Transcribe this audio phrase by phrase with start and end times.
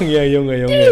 [0.00, 0.86] Junge, Junge, Junge.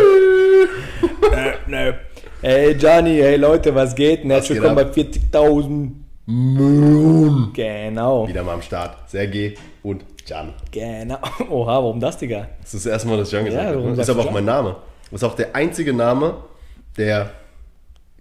[2.41, 4.23] Hey Johnny, hey Leute, was geht?
[4.23, 5.91] Geht willkommen bei 40.000
[6.27, 7.51] Moon.
[7.53, 9.11] Genau, Wieder mal am Start.
[9.11, 10.55] Sergej und Jan.
[10.71, 11.19] genau.
[11.51, 12.49] Oha, warum das, Digga?
[12.63, 13.83] Das ist das erste Mal, dass Jan gesagt Ja, habe.
[13.83, 14.77] Das ist sagst aber auch mein Name.
[15.11, 16.39] Das ist auch der einzige Name,
[16.97, 17.31] der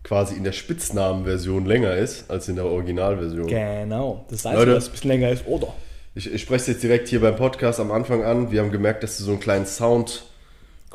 [0.03, 3.47] quasi in der Spitznamenversion länger ist als in der Originalversion.
[3.47, 4.25] Genau.
[4.29, 4.73] Das heißt, Leute.
[4.73, 5.67] dass es ein bisschen länger ist, oder?
[6.15, 8.51] Ich, ich spreche es jetzt direkt hier beim Podcast am Anfang an.
[8.51, 9.65] Wir haben gemerkt, dass du so einen kleinen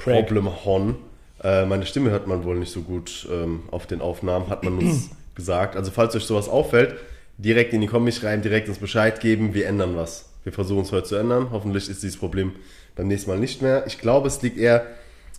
[0.03, 0.95] Sound-Problem hast.
[1.43, 4.79] Äh, meine Stimme hört man wohl nicht so gut ähm, auf den Aufnahmen, hat man
[4.79, 5.77] uns gesagt.
[5.77, 6.97] Also falls euch sowas auffällt,
[7.37, 10.31] direkt in die Kommis schreiben, direkt uns Bescheid geben, wir ändern was.
[10.43, 11.49] Wir versuchen es heute zu ändern.
[11.53, 12.53] Hoffentlich ist dieses Problem
[12.97, 13.87] beim nächsten Mal nicht mehr.
[13.87, 14.87] Ich glaube, es liegt eher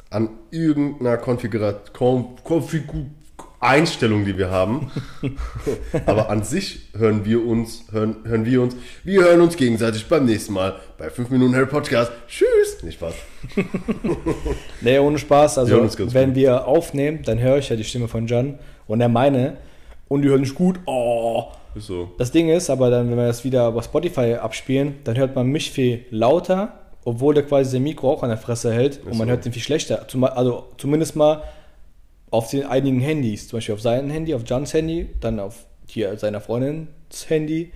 [0.10, 3.06] an irgendeiner Konfigurat Kon Konfigu
[3.62, 4.90] Einstellung, die wir haben.
[6.06, 10.26] Aber an sich hören wir uns, hören, hören wir uns, wir hören uns gegenseitig beim
[10.26, 12.12] nächsten Mal bei 5 Minuten Harry Podcast.
[12.28, 12.82] Tschüss!
[12.84, 13.14] Nicht Spaß.
[14.82, 15.58] Nee, ohne Spaß.
[15.58, 16.36] Wir Also, ganz wenn gut.
[16.36, 19.58] wir aufnehmen, dann höre ich ja die Stimme von John und er meine.
[20.08, 20.80] Und die hören nicht gut.
[20.86, 21.46] Oh.
[21.76, 22.12] Ist so.
[22.18, 25.48] Das Ding ist, aber dann, wenn wir das wieder über Spotify abspielen, dann hört man
[25.48, 26.74] mich viel lauter,
[27.06, 29.32] obwohl der quasi sein Mikro auch an der Fresse hält und man so.
[29.34, 30.06] hört den viel schlechter.
[30.36, 31.44] Also zumindest mal
[32.32, 33.48] auf den einigen Handys.
[33.48, 37.72] Zum Beispiel auf seinem Handy, auf Johns Handy, dann auf hier seiner Freundins Handy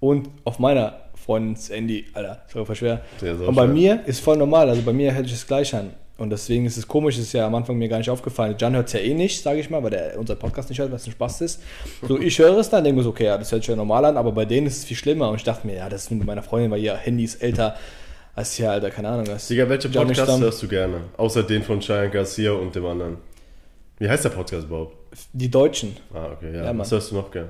[0.00, 2.04] und auf meiner Freundins Handy.
[2.12, 3.00] Alter, das war voll schwer.
[3.20, 3.74] Der ist auch und bei schwer.
[3.74, 4.68] mir ist voll normal.
[4.68, 5.90] Also bei mir hätte ich es gleich an.
[6.16, 8.54] Und deswegen ist es komisch, ist ja am Anfang mir gar nicht aufgefallen.
[8.56, 10.92] Jan hört es ja eh nicht, sage ich mal, weil der unser Podcast nicht hört,
[10.92, 11.60] was ein Spaß ist.
[12.06, 14.04] So, ich höre es dann, denke mir so, okay, ja, das hört sich ja normal
[14.04, 15.28] an, aber bei denen ist es viel schlimmer.
[15.30, 17.74] Und ich dachte mir, ja, das ist mit meiner Freundin, weil ihr Handy ist älter
[18.36, 19.26] als hier, Alter, keine Ahnung.
[19.28, 21.00] Was Digga, welche Podcasts hörst du gerne?
[21.16, 23.16] Außer den von Cheyenne Garcia und dem anderen.
[23.98, 24.96] Wie heißt der Podcast überhaupt?
[25.32, 25.96] Die Deutschen.
[26.12, 26.64] Ah, okay, ja.
[26.64, 26.78] Ja.
[26.78, 27.48] Was hörst du noch gern?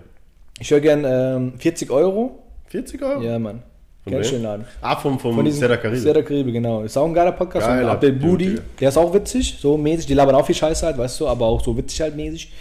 [0.61, 2.43] Ich höre gern ähm, 40 Euro.
[2.67, 3.23] 40 Euro?
[3.23, 3.63] Ja, Mann.
[4.05, 4.67] Von Ganz schön Laden.
[4.83, 5.99] Ah, vom, vom Von Seda Caribe.
[5.99, 6.83] Seda Caribe, genau.
[6.83, 7.67] Ist auch ein geiler Podcast.
[7.67, 10.05] Geiler Abdel Budi, der ist auch witzig, so mäßig.
[10.07, 12.53] Die labern auch viel Scheiße halt, weißt du, aber auch so witzig halt mäßig.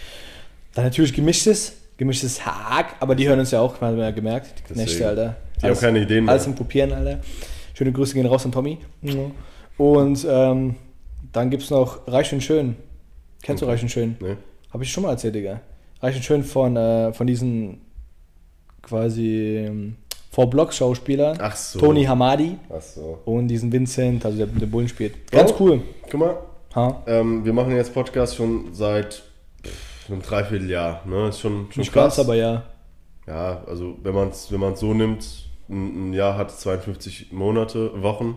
[0.74, 4.54] Dann natürlich gemischtes, gemischtes Hack, aber die hören uns ja auch, haben wir ja gemerkt.
[4.58, 4.80] Die Deswegen.
[4.86, 5.36] Nächte, Alter.
[5.60, 6.32] Die haben keine Ideen mehr.
[6.32, 7.20] Alles im Kopieren, Alter.
[7.74, 8.78] Schöne Grüße gehen raus an Tommy.
[9.76, 10.76] Und ähm,
[11.32, 12.76] dann gibt es noch Reich und Schön.
[13.44, 13.72] Kennst du Okay.
[13.74, 14.16] Reich und Schön?
[14.20, 14.36] Ne?
[14.72, 15.60] Habe ich schon mal erzählt, Digga.
[16.00, 17.80] Reich und Schön von, äh, von diesen
[18.82, 19.96] quasi ähm,
[20.32, 21.34] Vor-Block-Schauspieler.
[21.38, 21.78] Ach so.
[21.78, 23.20] Tony Hamadi Ach so.
[23.24, 25.30] und diesen Vincent, also der mit dem Bullen spielt.
[25.30, 25.56] Ganz Oh.
[25.60, 25.82] cool.
[26.10, 26.36] Guck mal,
[26.74, 27.02] Ha?
[27.06, 29.22] ähm, wir machen jetzt Podcast schon seit
[29.64, 31.02] pff, einem Dreivierteljahr.
[31.06, 31.28] Ne?
[31.28, 32.18] Ist schon, schon Nicht krass.
[32.18, 32.64] aber ja.
[33.26, 35.24] Ja, also wenn man es wenn man's so nimmt,
[35.68, 38.36] ein, ein Jahr hat 52 Monate, Wochen,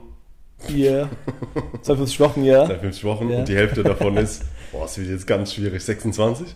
[0.67, 1.09] Hier.
[1.81, 2.65] 52 Wochen, ja.
[2.65, 3.39] 52 Wochen Ja.
[3.39, 6.47] und die Hälfte davon ist, boah, es wird jetzt ganz schwierig, 26?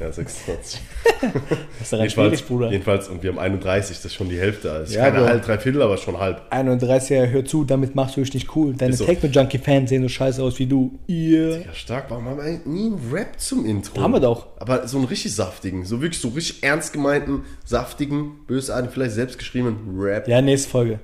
[0.00, 0.80] Ja, 26.
[1.20, 1.32] Das
[1.80, 2.70] ist rein jedenfalls, Bruder.
[2.70, 4.70] jedenfalls, und wir haben 31, das ist schon die Hälfte.
[4.72, 6.42] Also Ja, keine halb, drei Viertel, aber schon halb.
[6.52, 8.74] 31er, hör zu, damit machst du dich nicht cool.
[8.74, 9.04] Deine Ist so.
[9.06, 10.98] Techno-Junkie-Fans sehen so scheiße aus wie du.
[11.06, 11.60] Ihr.
[11.60, 14.00] Ja, stark, warum haben wir nie einen Rap zum Intro?
[14.00, 14.48] Haben wir doch.
[14.58, 19.98] Aber so einen richtig saftigen, so wirklich so richtig ernst gemeinten, saftigen, bösartigen, vielleicht selbstgeschriebenen
[19.98, 20.28] Rap.
[20.28, 21.00] Ja, nächste Folge.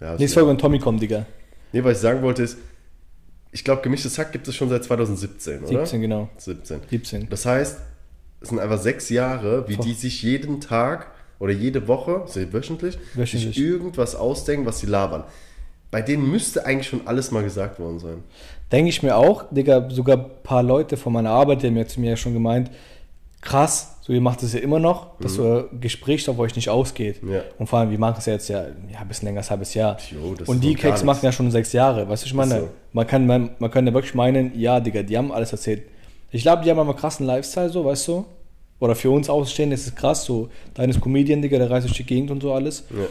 [0.00, 1.26] Ja, Nächste Folge, wenn Tommy kommt, Digga.
[1.72, 2.58] Nee, was ich sagen wollte ist,
[3.54, 5.86] ich glaube, gemischtes Hack gibt es schon seit 2017, oder?
[5.86, 6.28] 17, genau.
[6.36, 6.80] 17.
[6.90, 7.28] 17.
[7.30, 7.78] Das heißt,
[8.40, 12.98] es sind einfach sechs Jahre, wie die sich jeden Tag oder jede Woche, also wöchentlich,
[13.14, 13.54] Wöchentlich.
[13.54, 15.22] sich irgendwas ausdenken, was sie labern.
[15.92, 18.24] Bei denen müsste eigentlich schon alles mal gesagt worden sein.
[18.72, 21.86] Denke ich mir auch, Digga, sogar ein paar Leute von meiner Arbeit, die haben ja
[21.86, 22.72] zu mir ja schon gemeint,
[23.44, 26.68] krass, so ihr macht es ja immer noch, dass so ein Gespräch auf euch nicht
[26.68, 27.22] ausgeht.
[27.22, 27.32] Mhm.
[27.32, 27.40] Ja.
[27.58, 29.50] Und vor allem, wir machen es ja jetzt ja, ja ein bisschen länger als ein
[29.50, 29.96] halbes Jahr.
[30.10, 32.68] Jo, Und die Keks machen ja schon sechs Jahre, weißt du, ich meine, so.
[32.92, 35.84] man, kann, man, man kann ja wirklich meinen, ja, Digga, die haben alles erzählt.
[36.30, 38.24] Ich glaube, die haben aber einen krassen Lifestyle, so, weißt du?
[38.80, 42.04] Oder für uns ausstehen, das ist krass, so, deines Comedian, Digga, der reist durch die
[42.04, 42.84] Gegend und so alles.
[42.90, 43.06] Ja.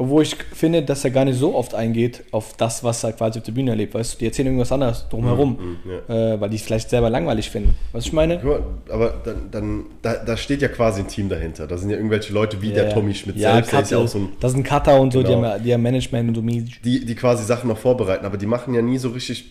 [0.00, 3.40] Obwohl ich finde, dass er gar nicht so oft eingeht auf das, was er quasi
[3.40, 3.94] auf der Bühne erlebt.
[3.94, 7.50] Weißt du, die erzählen irgendwas anderes drumherum, Mhm, äh, weil die es vielleicht selber langweilig
[7.50, 7.74] finden.
[7.92, 8.40] Was ich meine?
[8.88, 11.66] Aber dann, dann da, da steht ja quasi ein Team dahinter.
[11.66, 14.18] Da sind ja irgendwelche Leute wie der Tommy Schmidt ja, selbst, ja Cutter, auch so
[14.18, 15.38] ein, Das sind Cutter und so, die, Genau.
[15.38, 16.64] haben, ja- die haben Management und so.
[16.84, 19.50] die, die quasi Sachen noch vorbereiten, aber die machen ja nie so richtig,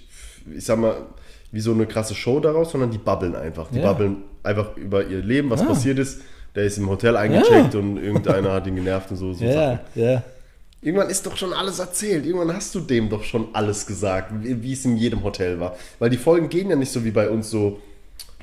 [0.56, 0.96] ich sag mal,
[1.52, 3.68] wie so eine krasse Show daraus, sondern die babbeln einfach.
[3.70, 3.84] Die Ja.
[3.92, 5.68] babbeln einfach über ihr Leben, was Ja.
[5.68, 6.22] passiert ist.
[6.56, 9.34] Der ist im Hotel eingecheckt und irgendeiner hat ihn genervt und so.
[9.34, 9.80] so Ja, Sachen.
[9.96, 10.24] ja.
[10.82, 12.26] Irgendwann ist doch schon alles erzählt.
[12.26, 15.76] Irgendwann hast du dem doch schon alles gesagt, wie, es in jedem Hotel war.
[15.98, 17.80] Weil die Folgen gehen ja nicht so wie bei uns so,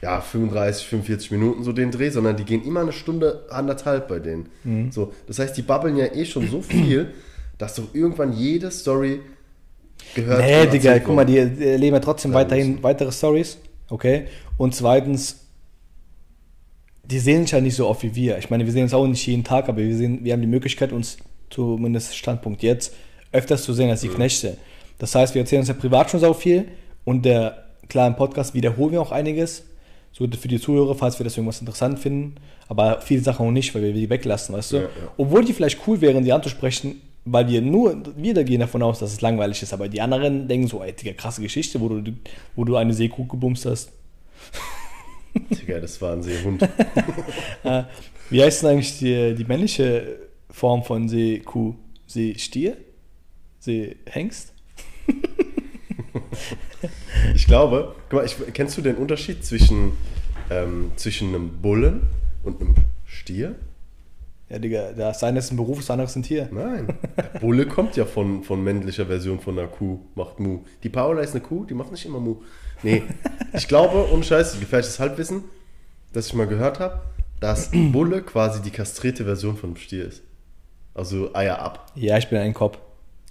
[0.02, 4.18] ja, 35, 45 Minuten so den Dreh, sondern die gehen immer eine Stunde, anderthalb bei
[4.18, 4.48] denen.
[4.64, 4.90] Mhm.
[4.90, 7.14] So, das heißt, die babbeln ja eh schon so viel,
[7.56, 9.20] dass doch irgendwann jede Story
[10.14, 12.82] gehört Nee, Digga, guck mal, die, erleben ja trotzdem weiterhin müssen.
[12.82, 13.58] weitere Stories,
[13.88, 14.26] okay?
[14.56, 15.36] Und zweitens,
[17.04, 18.38] die sehen sich ja nicht so oft wie wir.
[18.38, 20.48] Ich meine, wir sehen uns auch nicht jeden Tag, aber wir, sehen, wir haben die
[20.48, 21.16] Möglichkeit, uns
[21.54, 22.94] zumindest Standpunkt jetzt
[23.32, 24.56] öfters zu sehen als die Knechte.
[24.98, 26.68] Das heißt, wir erzählen uns ja privat schon so viel
[27.04, 29.64] und der klaren Podcast wiederholen wir auch einiges.
[30.12, 32.36] So für die Zuhörer, falls wir das irgendwas interessant finden.
[32.68, 34.76] Aber viele Sachen auch nicht, weil wir die weglassen, weißt du?
[34.76, 34.88] Ja, ja.
[35.16, 39.00] Obwohl die vielleicht cool wären, die anzusprechen, weil wir nur, wir da gehen davon aus,
[39.00, 39.72] dass es langweilig ist.
[39.72, 42.12] Aber die anderen denken so, ey, Digga, krasse Geschichte, wo du,
[42.54, 43.90] wo du eine Seekuh gebumst hast.
[45.50, 46.66] Digga, das war ein Seehund.
[47.64, 47.84] Äh,
[48.28, 50.18] wie heißt denn eigentlich die, die männliche
[50.54, 51.74] Form von Seekuh?
[52.06, 52.76] Seestier?
[53.58, 54.52] Seehengst?
[57.34, 59.92] Ich glaube, guck mal, ich, kennst du den Unterschied zwischen,
[60.50, 62.02] ähm, zwischen einem Bullen
[62.44, 62.74] und einem
[63.04, 63.54] Stier?
[64.48, 66.48] Ja, Digga, das eine ist ein Beruf, das andere ist ein Tier.
[66.52, 66.88] Nein.
[67.16, 70.60] Der Bulle kommt ja von, von männlicher Version von einer Kuh, macht Mu.
[70.82, 72.36] Die Paula ist eine Kuh, die macht nicht immer Mu.
[72.82, 73.02] Nee,
[73.52, 75.44] ich glaube, ohne Scheiß, gefährliches Halbwissen,
[76.12, 77.00] dass ich mal gehört habe,
[77.40, 80.22] dass Bulle quasi die kastrierte Version von einem Stier ist.
[80.94, 81.90] Also Eier ab.
[81.96, 82.78] Ja, ich bin ein Kopf.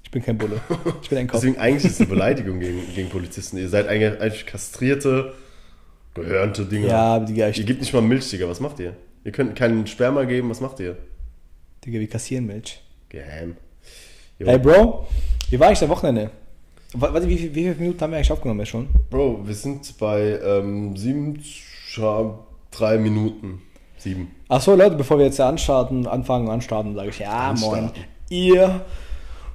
[0.03, 0.59] Ich bin kein Bulle.
[1.01, 1.39] Ich bin ein Kopf.
[1.39, 3.57] Deswegen eigentlich ist es eine Beleidigung gegen, gegen Polizisten.
[3.57, 5.33] Ihr seid eigentlich, eigentlich kastrierte,
[6.13, 6.87] gehörnte Dinger.
[6.87, 8.95] Ja, Digga, Ihr ich, gebt nicht mal Milch, Digga, was macht ihr?
[9.23, 10.97] Ihr könnt keinen Sperma geben, was macht ihr?
[11.85, 12.81] Digga, wir kassieren Milch.
[13.09, 13.55] Geheim.
[14.39, 14.47] Jo.
[14.47, 15.07] Hey, Bro,
[15.49, 16.31] wie war ich am Wochenende?
[16.93, 18.87] Warte, wie, wie, wie viele Minuten haben wir eigentlich aufgenommen jetzt schon?
[19.09, 21.41] Bro, wir sind bei ähm, sieben,
[22.71, 23.61] drei Minuten.
[24.03, 24.35] Sieben.
[24.49, 27.85] Achso, Leute, bevor wir jetzt anstarten, anfangen, anstarten, sage ich, ja, Anstarten.
[27.85, 27.91] moin,
[28.29, 28.81] ihr,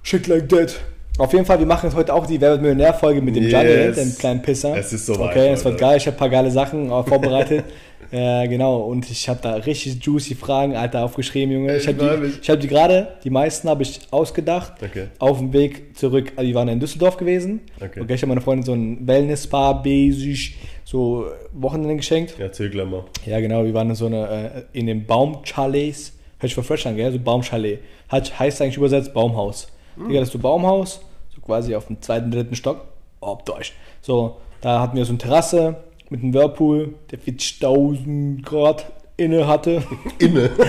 [0.03, 0.81] shit like that.
[1.19, 3.51] Auf jeden Fall, wir machen jetzt heute auch die Wer Millionär-Folge mit dem Yes.
[3.53, 4.77] Gianni, dem kleinen Pisser.
[4.77, 7.65] Es ist soweit, Okay, es wird geil, ich habe ein paar geile Sachen äh, vorbereitet.
[8.11, 11.77] Ja, genau, und ich habe da richtig juicy Fragen, Alter, aufgeschrieben, Junge.
[11.77, 14.75] Ich Ich habe die, ich hab die gerade, die meisten habe ich ausgedacht.
[14.83, 15.09] Okay.
[15.19, 17.61] Auf dem Weg zurück, also die waren in Düsseldorf gewesen.
[17.81, 18.01] Okay.
[18.01, 20.55] Und gleich hat meine Freundin so ein Wellness-Spa, basic,
[20.85, 22.37] so Wochenende geschenkt.
[22.39, 23.05] Ja, gleich mal.
[23.27, 26.13] Ja, genau, wir waren in so eine, äh, in den Baumchalets.
[26.39, 27.13] Hört sich voll fresh an, gell?
[27.13, 27.81] So Baumchalet.
[28.09, 29.69] Hat, heißt eigentlich übersetzt Baumhaus.
[29.99, 31.01] Digga, das ist so Baumhaus, so
[31.49, 32.85] quasi auf dem zweiten, dritten Stock.
[33.21, 33.73] Oh, Deutsch.
[34.03, 35.77] So, da hatten wir so eine Terrasse
[36.11, 38.85] mit einem Whirlpool, der 40.000 Grad
[39.17, 39.83] inne hatte.
[40.19, 40.51] Inne.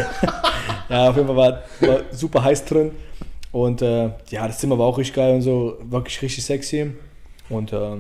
[0.90, 2.92] Ja, auf jeden Fall war, war super heiß drin.
[3.52, 6.94] Und äh, ja, das Zimmer war auch richtig geil und so, wirklich richtig sexy.
[7.48, 7.98] Und äh,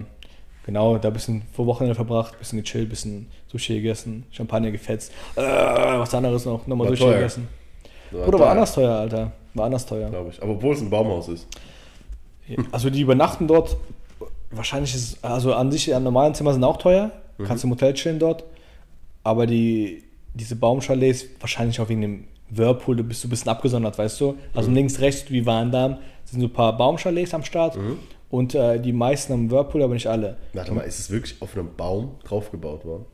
[0.65, 4.71] genau, da ein bisschen vor Wochenende verbracht, ein bisschen gechillt, ein bisschen Sushi gegessen, Champagner
[4.71, 5.11] gefetzt.
[5.35, 7.17] Äh, was anderes noch, nochmal War Sushi teuer.
[7.17, 7.47] gegessen.
[8.11, 9.31] Bruder, war anders teuer, Alter.
[9.53, 10.09] War anders teuer.
[10.09, 10.41] Glaube ich.
[10.41, 11.47] Aber obwohl es ein Baumhaus ist.
[12.71, 13.77] Also die übernachten dort,
[14.51, 17.11] wahrscheinlich ist also an sich, an normalen Zimmer sind auch teuer.
[17.45, 18.43] Kannst im Hotel chillen dort.
[19.23, 20.03] Aber die,
[20.33, 24.35] diese Baumchalets, wahrscheinlich auch wegen dem Whirlpool, du bist du ein bisschen abgesondert, weißt du?
[24.53, 27.77] Also links, rechts, wie waren da, sind so ein paar Baumchalets am Start.
[28.29, 30.37] Und äh, die meisten am Whirlpool, aber nicht alle.
[30.53, 33.05] Warte mal, ist es wirklich auf einem Baum draufgebaut worden?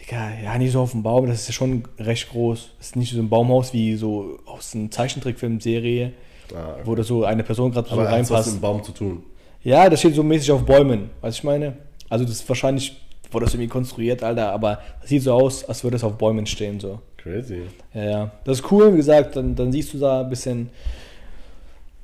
[0.00, 2.70] Digga, ja, nicht so auf dem Baum, das ist ja schon recht groß.
[2.78, 6.12] Das ist nicht so ein Baumhaus wie so aus einer Zeichentrickfilm-Serie,
[6.54, 6.82] Ah, okay.
[6.84, 8.46] wo da so eine Person gerade so Aber hat was reinpasst.
[8.52, 9.22] mit dem Baum zu tun?
[9.62, 11.76] Ja, das steht so mäßig auf Bäumen, weißt du, ich meine?
[12.08, 15.84] Also das ist wahrscheinlich, wurde das irgendwie konstruiert, Alter, aber das sieht so aus, als
[15.84, 17.00] würde es auf Bäumen stehen, so.
[17.18, 17.62] Crazy.
[17.92, 18.30] Ja, ja.
[18.44, 20.70] Das ist cool, wie gesagt, dann, dann siehst du da ein bisschen,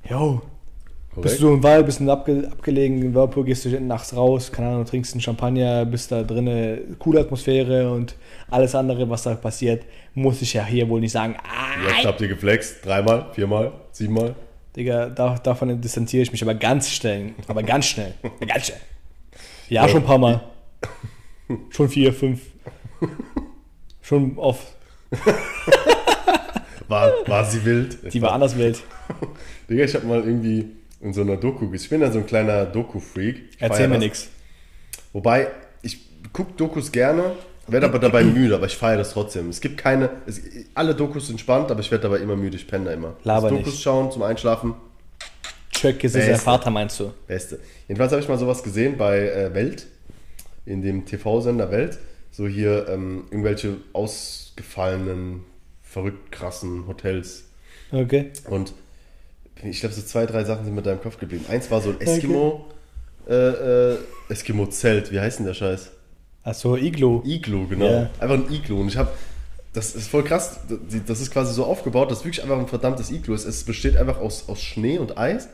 [0.09, 0.43] yo,
[1.23, 4.85] bist du im Wald, bisschen abge, abgelegen, in Whirlpool, gehst du nachts raus, keine Ahnung,
[4.85, 8.15] trinkst einen Champagner, bist da drinnen, coole Atmosphäre und
[8.51, 12.21] alles andere, was da passiert, muss ich ja hier wohl nicht sagen, ah, Jetzt habt
[12.21, 12.85] ihr geflext.
[12.85, 14.35] Dreimal, viermal, siebenmal.
[14.77, 17.35] Digga, da, davon distanziere ich mich aber ganz schnell.
[17.49, 18.15] Aber ganz schnell.
[18.47, 18.81] Ganz schnell.
[19.69, 20.41] Ja, schon ein paar Mal.
[21.71, 22.41] Schon vier, fünf.
[24.03, 24.67] Schon oft.
[26.89, 28.15] War, war sie wild?
[28.15, 28.81] Die war anders wild.
[29.69, 30.67] Digga, ich hab mal irgendwie
[31.01, 31.73] in so einer Doku.
[31.73, 33.57] Ich bin ja so ein kleiner Doku-Freak.
[33.59, 34.29] Erzähl mir nichts.
[35.13, 35.49] Wobei,
[35.83, 35.99] ich
[36.33, 37.33] gucke Dokus gerne,
[37.67, 39.49] werde aber dabei müde, aber ich feiere das trotzdem.
[39.49, 40.41] Es gibt keine, es,
[40.75, 43.17] alle Dokus sind spannend, aber ich werde dabei immer müde, ich penne da immer.
[43.25, 43.83] Laber Dokus nicht.
[43.83, 44.75] schauen zum Einschlafen,
[45.77, 47.13] Chuck ist sein Vater, meinst du?
[47.27, 47.61] beste.
[47.87, 49.87] Jedenfalls habe ich mal sowas gesehen bei äh, Welt,
[50.65, 51.99] in dem TV-Sender Welt.
[52.31, 55.45] So hier ähm, irgendwelche ausgefallenen,
[55.83, 57.45] verrückt krassen Hotels.
[57.93, 58.31] Okay.
[58.49, 58.73] Und
[59.63, 61.45] ich glaube, so zwei, drei Sachen sind mit deinem Kopf geblieben.
[61.49, 62.65] Eins war so ein Eskimo,
[63.29, 63.97] äh, äh,
[64.29, 65.91] Eskimo-Zelt, wie heißt denn der Scheiß?
[66.43, 67.23] Achso, Iglo.
[67.25, 67.87] Iglo, genau.
[67.87, 68.11] Ja.
[68.21, 68.81] Einfach ein Iglo.
[68.81, 69.11] Und ich habe
[69.73, 70.61] das ist voll krass.
[71.07, 73.45] Das ist quasi so aufgebaut, dass wirklich einfach ein verdammtes Iglu ist.
[73.45, 75.49] Es besteht einfach aus, aus Schnee und Eis,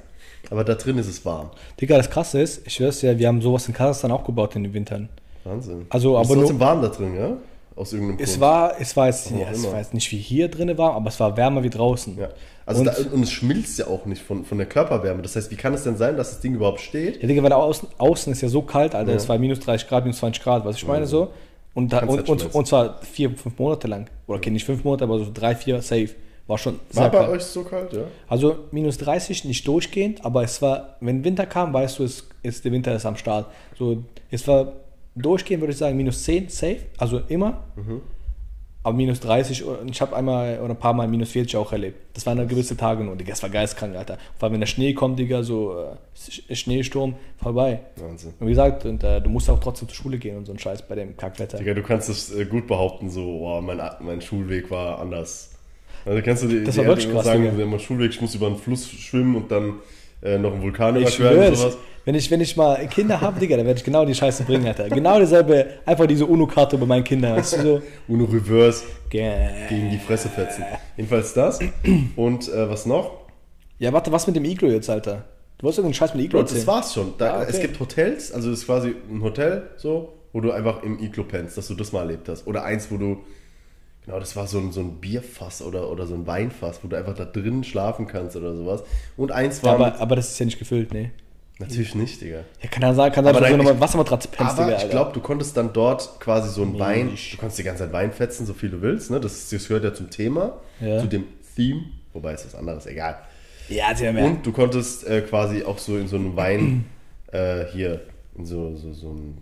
[0.49, 1.51] aber da drin ist es warm.
[1.81, 4.63] Digga, das krasse ist, ich schwör's dir, wir haben sowas in Kasachstan auch gebaut in
[4.63, 5.09] den Wintern.
[5.43, 5.87] Wahnsinn.
[5.89, 7.37] Also, ist aber trotzdem nur- warm da drin, ja?
[7.75, 8.41] Aus irgendeinem Es Grund.
[8.43, 11.19] war, es war jetzt, ja, es war jetzt nicht wie hier drin war, aber es
[11.19, 12.17] war wärmer wie draußen.
[12.17, 12.29] Ja.
[12.65, 15.23] Also und, da, und es schmilzt ja auch nicht von, von der Körperwärme.
[15.23, 17.21] Das heißt, wie kann es denn sein, dass das Ding überhaupt steht?
[17.21, 19.11] ja, Digga, weil außen, außen ist ja so kalt, Alter.
[19.11, 19.17] Ja.
[19.17, 21.33] Es war minus 30 Grad, minus 20 Grad, was ich meine so.
[21.75, 24.07] Und, da, und, halt und, und zwar vier, fünf Monate lang.
[24.27, 26.11] Oder okay, nicht fünf Monate, aber so drei, vier safe.
[26.47, 27.31] War schon War bei kalt.
[27.31, 28.03] euch so kalt, ja?
[28.29, 32.65] Also minus 30 nicht durchgehend, aber es war, wenn Winter kam, weißt du, es ist,
[32.65, 33.47] der Winter ist am Start.
[33.79, 34.73] So, es war
[35.15, 37.65] durchgehend, würde ich sagen, minus 10 safe, also immer.
[38.85, 41.99] Aber minus 30 und ich habe einmal oder ein paar Mal minus 40 auch erlebt.
[42.15, 43.15] Das waren dann gewisse Tage nur.
[43.15, 44.19] Digga, das war geistkrank, Alter.
[44.37, 47.81] Vor allem, wenn der Schnee kommt, Digga, so äh, Sch- Schneesturm, vorbei.
[47.97, 48.35] Wahnsinn.
[48.41, 50.59] Und wie gesagt, und, äh, du musst auch trotzdem zur Schule gehen und so ein
[50.59, 51.59] Scheiß bei dem Kackwetter.
[51.59, 55.51] Digga, du kannst das äh, gut behaupten, so, oh, mein, mein Schulweg war anders.
[56.05, 57.65] Also kannst du die, Das die war wirklich krass, sagen, Digga.
[57.67, 59.75] mein Schulweg, ich muss über einen Fluss schwimmen und dann
[60.23, 61.79] äh, noch einen Vulkan Ich überqueren und sowas.
[62.05, 64.67] wenn ich, wenn ich mal Kinder habe, Digga, dann werde ich genau die Scheiße bringen,
[64.67, 64.89] Alter.
[64.89, 67.37] Genau dieselbe, einfach diese UNO-Karte über meine Kinder.
[67.37, 67.83] Weißt du, so.
[68.09, 70.65] Uno Reverse gegen die Fresse fetzen.
[70.97, 71.59] Jedenfalls das.
[72.17, 73.23] Und äh, was noch?
[73.79, 75.25] Ja, warte, was mit dem Iglo jetzt, Alter?
[75.59, 77.15] Du wolltest irgendeinen Scheiß mit Iglo Bro, das war's schon.
[77.19, 77.47] Da, Ah, okay.
[77.51, 81.25] Es gibt Hotels, also es ist quasi ein Hotel, so, wo du einfach im Iglo
[81.25, 82.47] pennst, dass du das mal erlebt hast.
[82.47, 83.19] Oder eins, wo du,
[84.05, 86.97] genau, das war so ein, so ein Bierfass oder, oder so ein Weinfass, wo du
[86.97, 88.83] einfach da drin schlafen kannst oder sowas.
[89.17, 91.11] Und eins war aber, aber das ist ja nicht gefüllt, ne?
[91.59, 92.41] natürlich nicht, Digga.
[92.61, 94.91] Ja, kann ja sein, kann sein, dass du so ich- Wassermatratze pennst, Aber Digga, ich
[94.91, 98.11] glaube, du konntest dann dort quasi so ein Wein, du konntest die ganze Zeit Wein
[98.11, 99.21] fetzen, so viel du willst, ne?
[99.21, 100.99] Das, das gehört ja zum Thema, Ja.
[100.99, 103.19] zu dem Theme, wobei es was anderes, egal.
[103.69, 104.25] Ja, haben ja.
[104.25, 106.85] Und du konntest äh, quasi auch so in so einen Wein,
[107.31, 108.01] äh, hier,
[108.37, 109.39] in so, so, so ein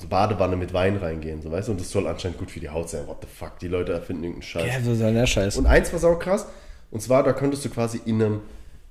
[0.00, 2.70] so Badewanne mit Wein reingehen, so weißt du, und das soll anscheinend gut für die
[2.70, 3.06] Haut sein.
[3.06, 4.66] What the fuck, die Leute erfinden irgendeinen Scheiß.
[4.66, 5.56] Ja, so soll der Scheiß.
[5.56, 6.46] Und eins war sau krass,
[6.90, 8.40] und zwar, da konntest du quasi in einem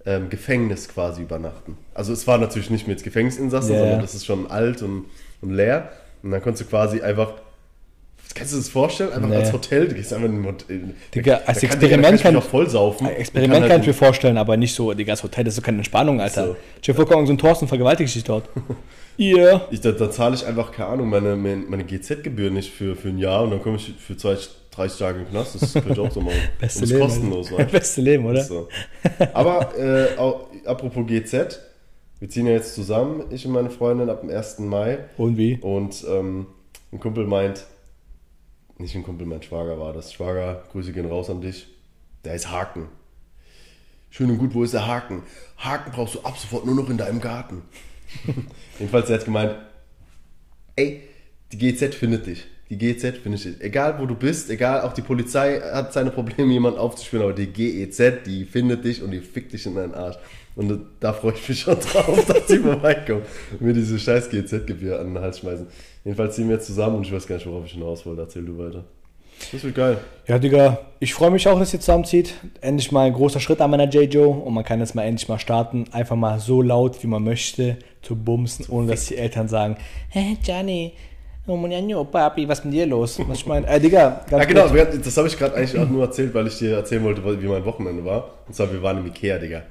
[0.06, 1.78] ähm, Gefängnis quasi übernachten.
[1.94, 5.06] Also es war natürlich nicht mit Gefängnisinsassen, Ja, sondern das ist schon alt und,
[5.42, 5.92] und leer.
[6.24, 7.34] Und dann konntest du quasi einfach,
[8.36, 9.12] kannst du dir das vorstellen?
[9.14, 9.36] Einfach Nee.
[9.36, 10.82] als Hotel, du gehst einfach in ein Hotel.
[11.16, 13.08] Digga, Da als kann- Experiment kann, kann- ich mich auch voll saufen.
[13.08, 15.56] Ein Experiment halt kann ich mir vorstellen, aber nicht so, Digga, das Hotel, das ist
[15.58, 16.48] so keine Entspannung, Alter.
[16.48, 16.56] So.
[16.82, 18.50] Stell dir vor, so ein Thorsten vergewaltigt dich dort.
[19.18, 19.62] Ihr.
[19.72, 23.10] Ich, da, da zahle ich einfach, keine Ahnung, meine, meine, meine GZ-Gebühr nicht für, für
[23.10, 24.38] ein Jahr und dann komme ich für zwei,
[24.72, 25.62] 30 Tage in den Knast.
[25.62, 26.38] Das könnte ich auch so machen.
[26.62, 27.00] Beste Leben.
[27.02, 27.66] kostenlos, ne?
[27.72, 28.42] Beste Leben, oder?
[28.44, 28.70] So.
[29.34, 31.60] Aber äh, auch, apropos GZ,
[32.20, 34.60] wir ziehen ja jetzt zusammen, ich und meine Freundin, ab dem 1.
[34.60, 35.00] Mai.
[35.18, 35.58] Und wie?
[35.60, 36.48] Und ähm,
[36.94, 37.66] ein Kumpel meint,
[38.80, 40.14] nicht ein Kumpel, mein Schwager war das.
[40.14, 41.68] Schwager, Grüße gehen raus an dich.
[42.24, 42.88] Der ist Haken.
[44.10, 45.24] Schön und gut, wo ist der Haken?
[45.58, 47.62] Haken brauchst du ab sofort nur noch in deinem Garten.
[48.80, 49.56] Jedenfalls, er hat gemeint,
[50.76, 51.04] ey,
[51.52, 52.46] die GZ findet dich.
[52.70, 53.62] Die GZ findet dich.
[53.62, 57.48] Egal wo du bist, egal, auch die Polizei hat seine Probleme, jemanden aufzuspüren, aber die
[57.48, 60.18] GEZ, die findet dich und die fickt dich in deinen Arsch.
[60.60, 65.00] Und da freue ich mich schon drauf, dass die vorbeikommen und mir diese scheiß GEZ-Gebühr
[65.00, 65.66] an den Hals schmeißen.
[66.04, 68.24] Jedenfalls ziehen wir jetzt zusammen und ich weiß gar nicht, worauf ich hinaus wollte.
[68.24, 68.84] Erzähl du weiter.
[69.54, 70.00] Das wird geil.
[70.28, 72.34] Ja, Digga, ich freue mich auch, dass ihr zusammenzieht.
[72.60, 75.40] Endlich mal ein großer Schritt an meiner J-Joe und man kann jetzt mal endlich mal
[75.40, 75.86] starten.
[75.94, 79.78] Einfach mal so laut, wie man möchte, zu bumsen, ohne dass die Eltern sagen,
[80.10, 80.92] hey, Gianni,
[81.48, 83.18] oh Papi, was ist mit dir los?
[83.30, 86.04] Was ich meine, äh, Digga, ganz Ja, genau, das habe ich gerade eigentlich auch nur
[86.04, 88.32] erzählt, weil ich dir erzählen wollte, wie mein Wochenende war.
[88.46, 89.64] Und zwar, wir waren im Ikea, Digga.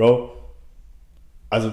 [0.00, 0.30] Bro,
[1.50, 1.72] also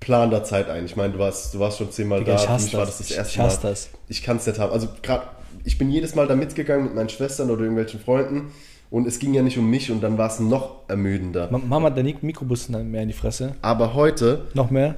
[0.00, 0.84] plan da Zeit ein.
[0.84, 2.38] Ich meine, du warst, du warst schon zehnmal Digga, da.
[2.40, 2.98] ich Für hasse mich war das.
[2.98, 3.70] das das Ich- erste ich hasse Mal.
[3.70, 3.90] das.
[4.08, 4.72] Ich kann es nicht haben.
[4.72, 5.22] Also gerade,
[5.62, 8.50] ich bin jedes Mal da mitgegangen mit meinen Schwestern oder irgendwelchen Freunden.
[8.90, 11.48] Und es ging ja nicht um mich und dann war es noch ermüdender.
[11.52, 13.54] Ma- Mama, dein Mikrobus mehr in die Fresse.
[13.62, 14.96] Aber heute, Noch mehr?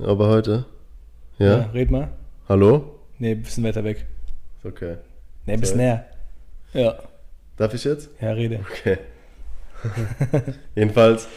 [0.00, 0.64] aber heute,
[1.38, 2.08] ja, Ja, red mal.
[2.48, 2.92] hallo?
[3.20, 4.04] Nee, bisschen weiter weg.
[4.58, 4.96] Ist okay.
[5.44, 5.90] Nee, bisschen Sorry.
[5.90, 6.06] näher.
[6.72, 6.94] Ja,
[7.56, 8.08] Darf ich jetzt?
[8.20, 8.60] ja, rede.
[8.68, 8.98] Okay.
[10.74, 11.28] Jedenfalls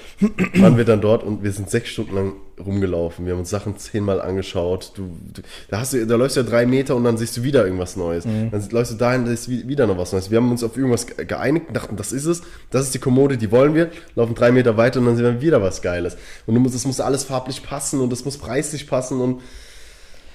[0.56, 3.26] waren wir dann dort und wir sind sechs Stunden lang rumgelaufen.
[3.26, 4.92] Wir haben uns Sachen zehnmal angeschaut.
[4.96, 7.44] Du, du, da, hast du, da läufst du ja drei Meter und dann siehst du
[7.44, 8.26] wieder irgendwas Neues.
[8.26, 8.52] Mhm.
[8.52, 10.30] Dann läufst du dahin, da ist wi- wieder noch was Neues.
[10.32, 12.42] Wir haben uns auf irgendwas ge- geeinigt und dachten, das ist es.
[12.72, 13.90] Das ist die Kommode, die wollen wir.
[14.16, 16.18] Laufen drei Meter weiter und dann sehen wir wieder was Geiles.
[16.46, 19.42] Und du musst, es muss alles farblich passen und es muss preislich passen und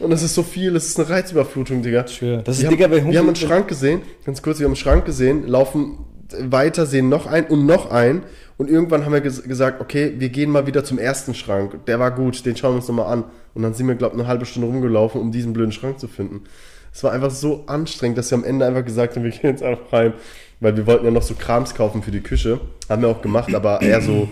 [0.00, 2.08] und es ist so viel, es ist eine Reizüberflutung, Digga.
[2.08, 2.42] Schwöre.
[2.42, 4.76] Das ist, Wir, Digga, haben, wir haben einen Schrank gesehen, ganz kurz, wir haben einen
[4.76, 5.98] Schrank gesehen, laufen
[6.40, 8.22] weiter, sehen noch einen und noch einen.
[8.56, 11.86] Und irgendwann haben wir ges gesagt, okay, wir gehen mal wieder zum ersten Schrank.
[11.86, 13.24] Der war gut, den schauen wir uns nochmal an.
[13.54, 16.06] Und dann sind wir, glaube ich, eine halbe Stunde rumgelaufen, um diesen blöden Schrank zu
[16.06, 16.44] finden.
[16.92, 19.62] Es war einfach so anstrengend, dass wir am Ende einfach gesagt haben, wir gehen jetzt
[19.62, 20.12] einfach heim.
[20.60, 22.60] Weil wir wollten ja noch so Krams kaufen für die Küche.
[22.88, 24.28] Haben wir auch gemacht, aber eher so,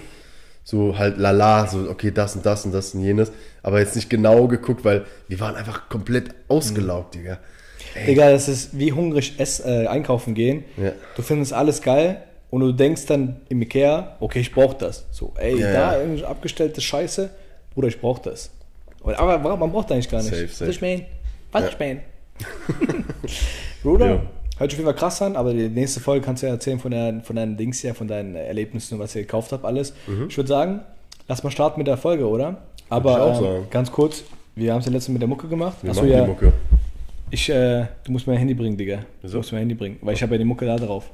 [0.62, 3.32] so halt lala, so okay, das und das und das und jenes.
[3.62, 7.38] Aber jetzt nicht genau geguckt, weil wir waren einfach komplett ausgelaugt, Digga.
[8.06, 10.64] Digga, das ist wie hungrig ess, äh, einkaufen gehen.
[10.76, 10.92] Ja.
[11.16, 15.06] Du findest alles geil und du denkst dann im Ikea, okay, ich brauch das.
[15.10, 15.98] So, ey, Ja, da ja.
[16.00, 17.30] irgendeine abgestellte Scheiße,
[17.74, 18.50] Bruder, ich brauch das.
[19.04, 20.30] Aber man braucht eigentlich gar nicht.
[20.30, 20.70] Safe, Was safe.
[20.70, 21.04] ich mein?
[21.52, 21.68] Was Ja.
[21.70, 22.00] ich mein?
[23.82, 24.20] Bruder, Ja.
[24.58, 26.78] hört sich auf jeden Fall krass an, aber die nächste Folge kannst du ja erzählen
[26.78, 29.92] von, deinen- von deinen Dings hier, von deinen Erlebnissen und was ihr gekauft habt, alles.
[30.28, 30.80] Ich würde sagen,
[31.28, 32.58] lass mal starten mit der Folge, oder?
[32.88, 33.44] Aber Mhm.
[33.46, 34.22] ähm, ganz kurz,
[34.54, 35.78] wir haben es ja letztens mit der Mucke gemacht.
[35.82, 36.52] Wir Achso, machen ja, die Mucke.
[37.32, 38.98] Ich, äh, du musst mir ein Handy bringen, Digga.
[38.98, 39.38] Du Wieso?
[39.38, 41.10] musst mir ein Handy bringen, weil ich habe ja die Mucke da drauf.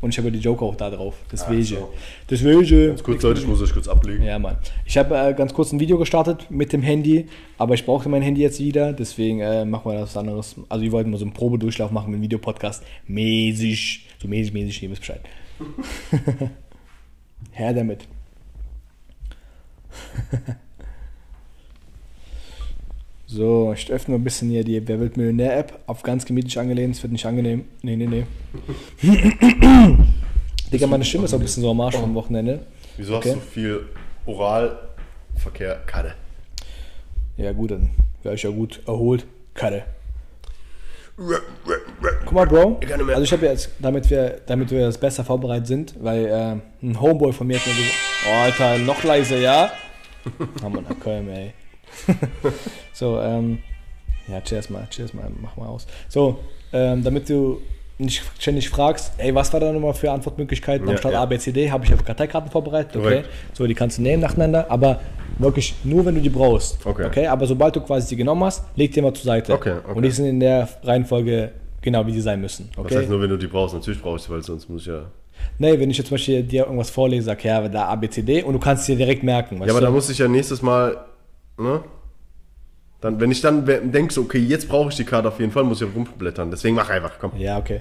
[0.00, 1.14] Und ich habe ja die Joker auch da drauf.
[1.30, 1.62] Deswegen.
[1.62, 1.92] so.
[2.28, 2.88] Deswegen.
[2.88, 4.24] Ganz kurz, Leute, ich muss euch kurz ablegen.
[4.24, 4.56] Ja, Mann.
[4.86, 7.26] Ich habe äh, ganz kurz ein Video gestartet mit dem Handy,
[7.58, 10.56] aber ich brauchte mein Handy jetzt wieder, deswegen äh, machen wir das anderes.
[10.68, 12.82] Also, wir wollten mal so einen Probedurchlauf machen mit einem Videopodcast.
[13.06, 14.08] Mäßig.
[14.20, 15.20] So mäßig, mäßig, ihr wisst Bescheid.
[17.52, 18.08] Her damit.
[23.32, 26.96] So, ich öffne ein bisschen hier die Wer wird Millionär-App auf ganz gemütlich angelehnt.
[26.96, 27.64] Es wird nicht angenehm.
[27.82, 28.26] Nee, nee, nee.
[30.72, 32.66] Digga, meine Stimme ist auch ein bisschen so am Arsch vom Wochenende.
[32.96, 33.30] Wieso Okay.
[33.30, 33.84] hast du viel
[34.26, 35.76] Oralverkehr?
[35.86, 36.14] Kade.
[37.36, 37.90] Ja, gut, dann
[38.24, 39.24] wäre ich ja gut erholt.
[39.54, 39.84] Karte.
[41.16, 42.80] Guck mal, Bro.
[43.10, 47.00] Also ich habe jetzt, damit wir, damit wir jetzt besser vorbereitet sind, weil äh, ein
[47.00, 47.94] Homeboy von mir hat mir gesagt,
[48.28, 49.70] oh, Alter, noch leiser, ja?
[50.62, 51.52] Haben wir Köln, ey.
[52.92, 53.58] so, ähm,
[54.28, 55.86] ja, cheers mal, cheers mal, mach mal aus.
[56.08, 56.38] So,
[56.72, 57.60] ähm, damit du
[57.98, 60.86] nicht ständig fragst, ey, was war da nochmal für Antwortmöglichkeiten?
[60.86, 61.22] Ja, Anstatt ja.
[61.22, 63.02] A, B, C, D habe ich auf Karteikarten vorbereitet, okay?
[63.02, 63.28] Korrekt.
[63.52, 65.00] So, die kannst du nehmen nacheinander, aber
[65.38, 66.84] wirklich nur, wenn du die brauchst.
[66.84, 67.04] Okay.
[67.04, 67.26] okay?
[67.26, 69.52] Aber sobald du quasi die genommen hast, leg die mal zur Seite.
[69.52, 69.92] Okay, okay.
[69.94, 72.70] Und die sind in der Reihenfolge genau, wie sie sein müssen.
[72.76, 72.96] Okay?
[72.96, 73.74] heißt nur, wenn du die brauchst?
[73.74, 75.02] Natürlich brauchst du, weil sonst muss ich ja.
[75.58, 78.22] nee, wenn ich jetzt zum Beispiel dir irgendwas vorlese, sag ja, da A, B, C,
[78.22, 79.62] D und du kannst dir direkt merken.
[79.62, 80.96] Ja, aber da muss ich ja nächstes Mal,
[81.60, 81.82] ne?
[83.00, 85.80] Dann, wenn ich dann denkst, okay, jetzt brauche ich die Karte auf jeden Fall, muss
[85.80, 86.50] ich rumblättern.
[86.50, 87.32] Deswegen mach einfach, komm.
[87.38, 87.80] Ja, okay.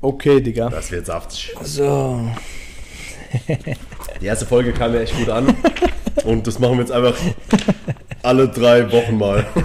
[0.00, 0.68] Okay, Digga.
[0.68, 1.54] Das wird saftig.
[1.62, 2.28] So.
[4.20, 5.54] Die erste Folge kam ja echt gut an.
[6.24, 7.14] Und das machen wir jetzt einfach
[8.22, 9.46] alle drei Wochen mal.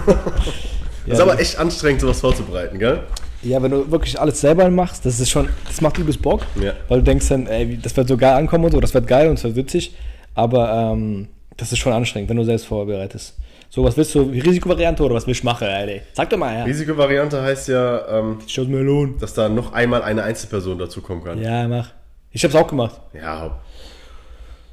[1.06, 3.00] Ja, ist aber echt anstrengend, sowas vorzubereiten, gell?
[3.42, 6.74] Ja, wenn du wirklich alles selber machst, das ist schon, das macht übelst Bock, Ja.
[6.88, 9.30] weil du denkst dann, ey, das wird so geil ankommen und so, das wird geil
[9.30, 9.96] und wird witzig,
[10.34, 11.28] aber ähm,
[11.58, 13.36] das ist schon anstrengend, wenn du selbst vorbereitest.
[13.68, 16.00] So, was willst du, Risikovariante oder was willst du machen, ey?
[16.14, 16.64] Sag doch mal, ja.
[16.64, 19.18] Risikovariante heißt ja, ähm, mir lohn.
[19.18, 21.42] dass da noch einmal eine Einzelperson dazukommen kann.
[21.42, 21.90] Ja, mach.
[22.30, 22.98] Ich hab's auch gemacht.
[23.12, 23.60] Ja,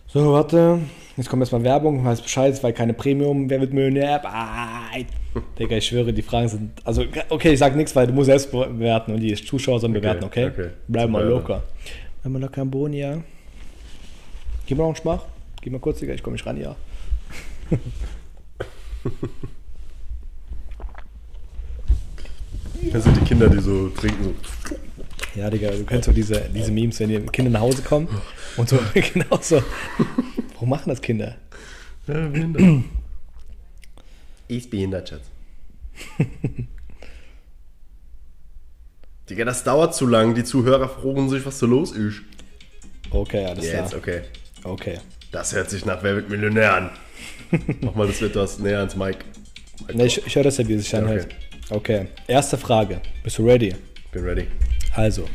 [0.07, 0.79] So, warte.
[1.17, 4.19] Jetzt kommt erstmal Werbung, weiß Bescheid, weil keine Premium, wer wird Millionär?
[4.19, 5.05] Bye.
[5.59, 6.71] Digga, ich schwöre, die Fragen sind.
[6.83, 10.23] Also, okay, ich sag nichts, weil du musst selbst bewerten und die Zuschauer sollen bewerten,
[10.23, 10.47] okay?
[10.47, 10.69] okay.
[10.87, 11.63] Bleib mal locker.
[12.21, 13.17] Bleib mal locker am Boden, ja.
[14.67, 15.21] Gib mal noch einen Schmach.
[15.65, 16.75] Gib mal kurz, Digga, ich komme nicht ran, ja.
[22.93, 24.25] das sind die Kinder, die so trinken.
[24.25, 24.75] So.
[25.33, 28.07] Ja, Digga, du kennst so diese, diese Memes, wenn die Kinder nach Hause kommen
[28.57, 29.63] und so, genau so.
[30.53, 31.35] Warum machen das Kinder?
[32.05, 32.83] Ja, behindert.
[34.47, 35.23] Ist behindert, Schatz.
[39.31, 40.35] Digga, das dauert zu lang.
[40.35, 42.21] Die Zuhörer fragen sich, was so los ist.
[43.09, 43.99] Okay, alles Jetzt, klar.
[43.99, 44.21] okay.
[44.63, 44.99] Okay.
[45.35, 46.89] Das hört sich nach Wer wird Millionär an.
[47.81, 49.17] Mach mal das etwas näher ans Mic.
[49.85, 51.27] Mic Ne, ich, ich höre das ja, wie es sich anhört.
[51.69, 53.01] Okay, erste Frage.
[53.21, 53.75] Bist du ready?
[54.13, 54.47] Bin ready.
[54.93, 55.25] Also,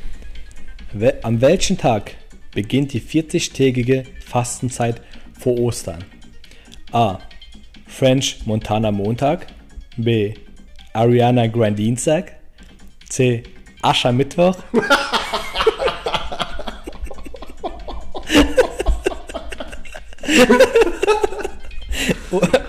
[0.95, 2.13] we an welchem Tag
[2.55, 5.03] beginnt die 40-tägige Fastenzeit
[5.39, 6.03] vor Ostern?
[6.93, 7.19] A.
[7.87, 9.49] French Montana Montag.
[9.99, 10.33] B.
[10.95, 12.37] Ariana Grande Dienstag.
[13.11, 13.43] C.
[13.83, 14.57] Aschermittwoch.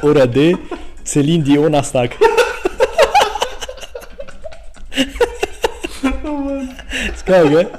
[0.02, 0.58] Oder D.
[1.04, 2.16] Celine Dionastag.
[7.14, 7.70] Ist geil, gell?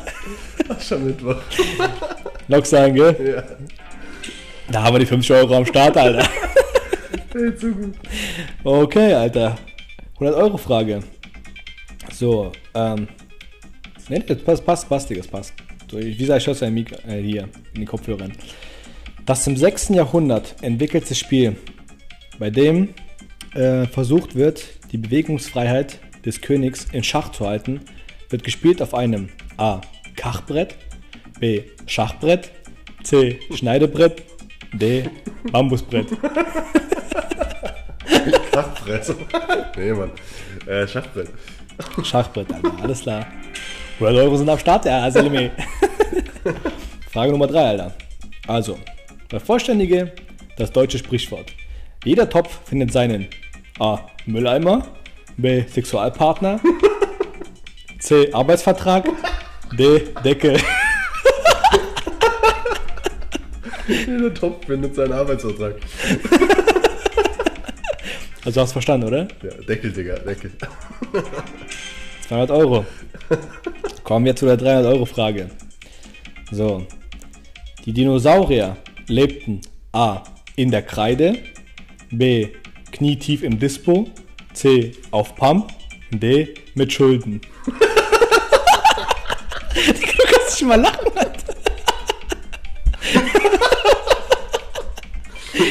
[0.69, 1.37] Aschermittwoch.
[2.49, 3.35] Log sagen, gell?
[3.37, 3.43] Ja.
[4.71, 6.29] Da haben wir die 50 Euro am Start, Alter.
[7.33, 7.95] Hey, zu gut.
[8.65, 9.57] Okay, Alter.
[10.15, 11.03] 100 Euro Frage.
[12.13, 13.09] So, ähm.
[14.09, 15.55] Ne, das passt, passt, passt, Digga, das passt.
[15.91, 18.33] So, wie sag ich das äh, hier in den Kopfhörern?
[19.25, 19.91] Das im 6.
[19.91, 21.57] Jahrhundert entwickelte Spiel,
[22.39, 22.89] bei dem
[23.55, 27.83] äh, versucht wird, die Bewegungsfreiheit des Königs in Schach zu halten,
[28.31, 29.81] wird gespielt auf einem A.
[30.17, 30.75] Kachbrett,
[31.39, 31.63] B.
[31.87, 32.51] Schachbrett,
[33.05, 33.39] C.
[33.55, 34.23] Schneidebrett,
[34.73, 35.05] D.
[35.53, 36.09] Bambusbrett.
[38.53, 39.15] Schachbrett.
[39.77, 40.11] nee, Mann.
[40.67, 41.29] Äh, Schachbrett.
[42.03, 43.27] Schachbrett, Alter, alles klar.
[44.01, 45.53] 100 Euro sind am Start, ja, Selime.
[47.13, 47.93] Frage Nummer 3, Alter.
[48.47, 48.79] Also,
[49.33, 50.13] vervollständige
[50.59, 51.55] das deutsche Sprichwort.
[52.05, 53.29] Jeder Topf findet seinen
[53.79, 53.99] A.
[54.27, 54.87] Mülleimer,
[55.39, 55.63] B.
[55.67, 56.61] Sexualpartner.
[57.99, 58.31] C.
[58.33, 59.09] Arbeitsvertrag.
[59.79, 60.03] D.
[60.23, 60.59] Decke.
[63.89, 65.77] Der Topf findet seinen Arbeitsvertrag.
[68.45, 69.29] Also hast du verstanden, oder?
[69.43, 70.51] Ja, Deckel, Digga, Deckel.
[72.29, 72.85] 200 Euro.
[74.05, 75.49] Kommen wir zu der 300 Euro Frage.
[76.51, 76.87] So.
[77.87, 78.77] Die Dinosaurier
[79.09, 79.61] lebten
[79.93, 80.25] A.
[80.57, 81.39] in der Kreide,
[82.11, 82.49] B.
[82.91, 84.11] knietief im Dispo,
[84.53, 84.93] C.
[85.11, 85.73] auf Pump,
[86.11, 86.55] D.
[86.75, 87.41] mit Schulden.
[87.67, 87.73] du
[89.83, 91.13] kannst nicht mal lachen.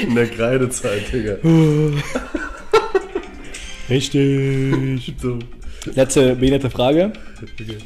[0.08, 1.38] In der Kreidezeit, Digga.
[3.90, 5.14] Richtig.
[5.22, 5.40] So.
[5.86, 7.14] Letzte behinderte Frage.
[7.42, 7.78] Okay.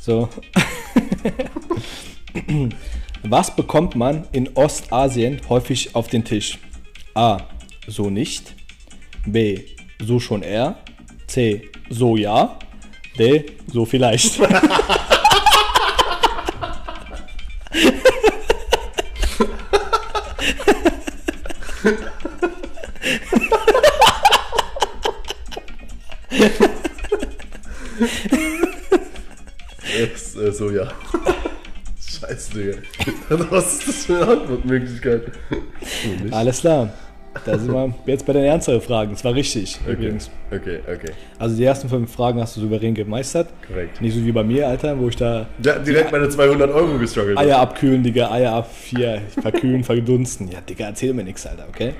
[0.00, 0.28] So.
[3.28, 6.58] Was bekommt man in Ostasien häufig auf den Tisch?
[7.14, 7.38] A.
[7.88, 8.54] So nicht.
[9.26, 9.62] B.
[10.00, 10.76] So schon eher.
[11.26, 11.68] C.
[11.90, 12.56] So ja.
[13.18, 13.46] D.
[13.66, 14.38] So vielleicht.
[33.50, 35.22] Was ist das für eine Antwortmöglichkeit?
[35.50, 36.34] So.
[36.36, 36.90] Alles klar.
[37.44, 39.10] Da sind wir jetzt bei den ernsteren Fragen.
[39.10, 40.30] Das war richtig, Okay, übrigens.
[40.50, 41.12] okay, okay.
[41.38, 43.48] Also die ersten fünf Fragen hast du souverän gemeistert.
[43.68, 44.00] Korrekt.
[44.00, 47.36] Nicht so wie bei mir, Alter, wo ich da Ja, direkt meine 200 Euro gestruggelt.
[47.36, 50.48] Eier abkühlen, Digga, Eier ab, hier, verkühlen, verdunsten.
[50.50, 51.92] Ja, Digga, erzähl mir nichts, Alter, okay?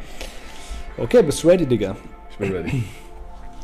[0.97, 1.97] Okay, bist du ready, Digga?
[2.31, 2.85] Ich bin ready.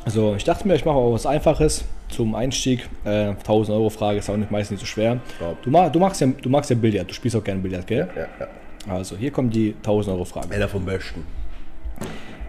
[0.05, 2.89] Also, ich dachte mir, ich mache auch was Einfaches zum Einstieg.
[3.05, 5.21] Äh, 1000 Euro Frage ist auch nicht meistens nicht so schwer.
[5.63, 8.09] Du, ma du, magst ja, du magst ja Billard, du spielst auch gerne Billard, gell?
[8.15, 8.93] Ja, ja.
[8.93, 10.55] Also, hier kommt die 1000 Euro Frage.
[10.55, 11.25] Einer vom Besten.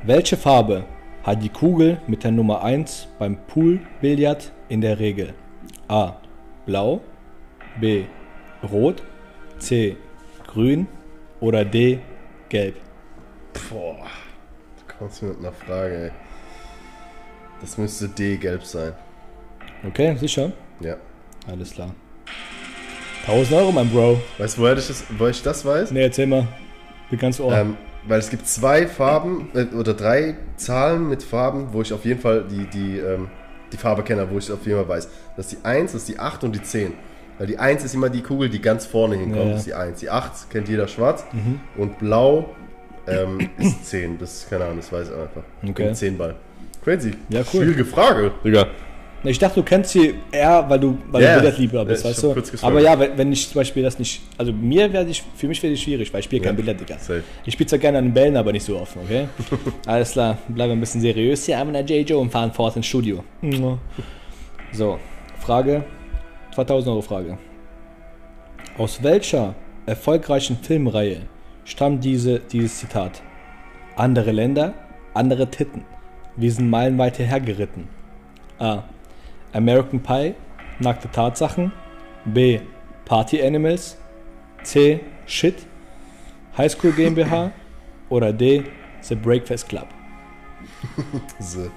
[0.04, 0.86] Welche Farbe
[1.24, 5.34] hat die Kugel mit der Nummer 1 beim Pool-Billard in der Regel?
[5.88, 6.16] A.
[6.66, 7.02] Blau,
[7.80, 8.06] B.
[8.72, 9.04] Rot,
[9.60, 9.96] C.
[10.48, 10.88] Grün
[11.40, 12.00] oder D.
[12.50, 12.76] Gelb?
[13.70, 13.96] Boah.
[14.78, 16.12] Du kommst mir mit einer Frage, ey.
[17.62, 18.94] Das müsste D gelb sein.
[19.88, 20.52] Okay, sicher?
[20.80, 20.96] Ja.
[21.48, 21.94] Alles klar.
[23.28, 24.22] 1000 Euro, mein Bro.
[24.38, 25.92] Weißt du, woher ich das, woher ich das weiß?
[25.92, 26.48] Ne, erzähl mal.
[27.10, 27.54] Bin ganz ohr.
[27.54, 32.04] Ähm, weil es gibt zwei Farben äh, oder drei Zahlen mit Farben, wo ich auf
[32.06, 33.30] jeden Fall die, die, ähm,
[33.72, 35.10] die Farbe kenne, wo ich auf jeden Fall weiß.
[35.38, 36.94] Das ist die 1, das ist die 8 und die 10.
[37.38, 40.00] Weil die 1 ist immer die Kugel, die ganz vorne hinkommt, Ja, ist die 1.
[40.00, 41.26] Die 8 kennt jeder schwarz
[41.78, 42.50] und blau
[43.08, 44.18] ähm, ist 10.
[44.20, 45.44] Das ist keine Ahnung, das weiß ich einfach.
[45.68, 45.88] Okay.
[45.88, 46.36] Ein 10 Ball.
[46.84, 47.12] Crazy.
[47.30, 47.46] Ja, cool.
[47.64, 48.68] Schwierige Frage, Digga.
[49.26, 52.24] Ich dachte, du kennst sie eher, weil du, weil Ja, du Billardliebhaber bist, ich weißt
[52.24, 52.36] du?
[52.66, 55.64] Aber ja, wenn, wenn ich zum Beispiel das nicht, also mir wäre ich, für mich
[55.64, 56.98] wäre das schwierig, weil ich spiele kein Ja, Billard, Digga.
[57.00, 57.24] safe.
[57.46, 59.28] Ich spiele zwar gerne an den Bällen, aber nicht so offen, okay?
[59.86, 61.90] Alles klar, bleiben wir ein bisschen seriös hier, am J.
[62.10, 63.24] Joe und fahren fort ins Studio.
[64.74, 65.00] So,
[65.40, 65.84] Frage,
[66.54, 67.38] 2000 Euro Frage.
[68.78, 69.56] Aus welcher
[69.86, 71.22] erfolgreichen Filmreihe
[71.64, 73.22] stammt diese, dieses Zitat?
[73.96, 74.74] Andere Länder,
[75.14, 75.86] andere Titten.
[76.36, 77.88] Wir sind meilenweit hergeritten.
[78.60, 78.84] A.
[79.54, 80.36] American Pie,
[80.80, 81.72] nackte Tatsachen.
[82.26, 82.60] B.
[83.06, 83.98] Party Animals.
[84.64, 85.02] C.
[85.26, 85.66] Shit.
[86.58, 87.52] High School GmbH.
[88.10, 88.64] Oder D.
[89.02, 89.88] The Breakfast Club.
[91.40, 91.70] So.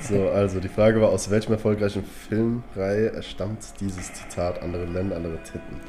[0.00, 5.42] so, also die Frage war, aus welchem erfolgreichen Filmreihe stammt dieses Zitat, andere Länder, andere
[5.42, 5.80] Titten?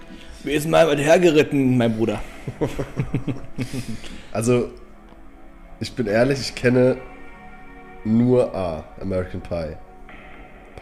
[0.44, 2.22] Wir sind meilenweit hergeritten, mein Bruder.
[4.34, 4.72] Also,
[5.80, 6.98] ich bin ehrlich, ich kenne
[8.04, 9.78] nur A, American Pie.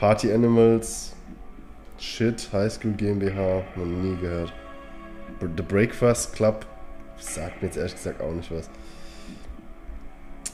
[0.01, 1.13] Party Animals,
[1.99, 4.51] Shit, High School GmbH, noch nie gehört.
[5.39, 6.65] The Breakfast Club,
[7.19, 8.67] sagt mir jetzt ehrlich gesagt auch nicht was.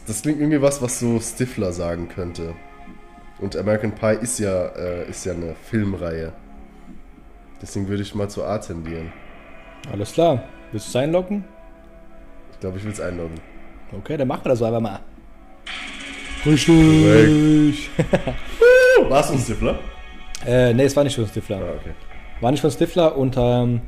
[0.06, 2.56] Das klingt irgendwie was, was so Stifler sagen könnte.
[3.40, 6.34] Und American Pie ist ja, äh, ist ja eine Filmreihe.
[7.62, 9.14] Deswegen würde ich mal zu A tendieren.
[9.90, 10.44] Alles klar.
[10.74, 11.46] Willst du es einloggen?
[12.52, 13.40] Ich glaube, ich will es einloggen.
[13.98, 15.00] Okay, dann machen wir das so einfach mal.
[16.46, 17.90] Richtig.
[19.10, 19.80] War es ein Stifler?
[20.46, 21.58] äh, nee, es war nicht von Stifler.
[21.58, 21.92] Ah, okay.
[22.42, 23.82] War nicht von Stifler und ähm,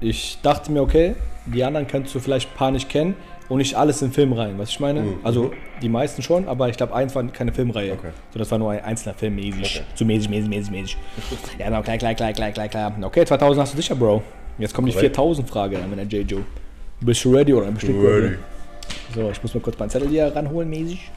[0.00, 1.14] ich dachte mir, okay,
[1.46, 3.14] die anderen könntest du vielleicht ein paar nicht kennen
[3.48, 5.00] und nicht alles in Film rein, was ich meine?
[5.00, 5.14] Mhm.
[5.22, 7.92] Also die meisten schon, aber ich glaube, eins war keine Filmreihe.
[7.92, 8.10] Okay.
[8.32, 9.76] So, das war nur ein einzelner Film, mäßig.
[9.76, 9.84] Okay.
[9.94, 10.96] Zu mäßig, mäßig, mäßig, mäßig.
[11.58, 12.92] ja, genau, klar, klar, klar, klar, klar, klar.
[13.02, 14.22] Okay, 2000 hast du sicher, Bro.
[14.58, 15.14] Jetzt kommt die Korrekt.
[15.16, 16.30] 4000 Frage an, wenn der J.
[16.30, 16.44] Joe.
[17.00, 18.36] Bist du ready oder bist du Ready.
[19.14, 21.10] So, ich muss mal kurz meinen Zettel hier ranholen, mäßig.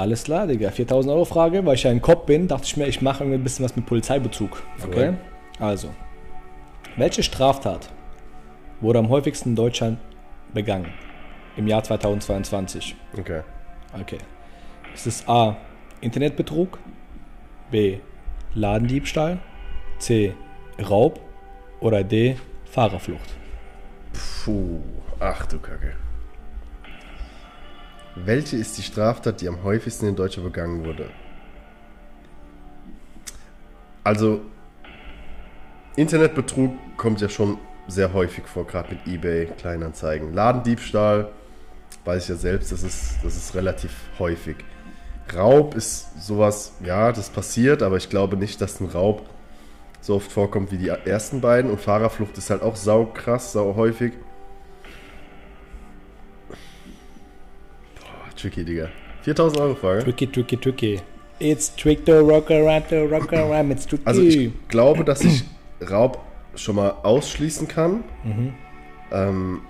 [0.00, 0.70] Alles klar, Digga.
[0.70, 3.38] 4000 Euro Frage, weil ich ja ein Kopf bin, dachte ich mir, ich mache irgendwie
[3.38, 4.62] ein bisschen was mit Polizeibezug.
[4.78, 4.90] Okay?
[4.90, 5.18] Korrekt.
[5.58, 5.90] Also,
[6.96, 7.90] welche Straftat
[8.80, 9.98] wurde am häufigsten in Deutschland
[10.54, 10.90] begangen
[11.58, 12.96] im Jahr 2022?
[13.18, 13.42] Okay.
[14.00, 14.16] Okay.
[14.94, 15.58] Ist es A.
[16.00, 16.78] Internetbetrug,
[17.70, 17.98] B.
[18.54, 19.38] Ladendiebstahl,
[19.98, 20.32] C.
[20.80, 21.20] Raub
[21.80, 22.36] oder D.
[22.64, 23.34] Fahrerflucht.
[24.44, 24.80] Puh,
[25.18, 25.92] ach du Kacke.
[28.16, 31.10] Welche ist die Straftat, die am häufigsten in Deutschland begangen wurde?
[34.02, 34.40] Also,
[35.96, 40.32] Internetbetrug kommt ja schon sehr häufig vor, gerade mit eBay, Kleinanzeigen.
[40.32, 41.30] Ladendiebstahl,
[42.04, 44.56] weiß ich ja selbst, das ist, das ist relativ häufig.
[45.34, 49.28] Raub ist sowas, ja, das passiert, aber ich glaube nicht, dass ein Raub
[50.00, 51.70] so oft vorkommt wie die ersten beiden.
[51.70, 54.14] Und Fahrerflucht ist halt auch sau krass, sau häufig.
[58.40, 58.88] Tricky, Digga.
[59.22, 60.04] 4000 Euro Frage.
[60.04, 61.00] Tricky, tricky, tricky.
[61.38, 64.02] It's trick to rock around, to rock around, it's tricky.
[64.06, 65.44] Also ich glaube, dass ich
[65.90, 66.18] Raub
[66.54, 68.04] schon mal ausschließen kann.
[69.12, 69.62] Ähm,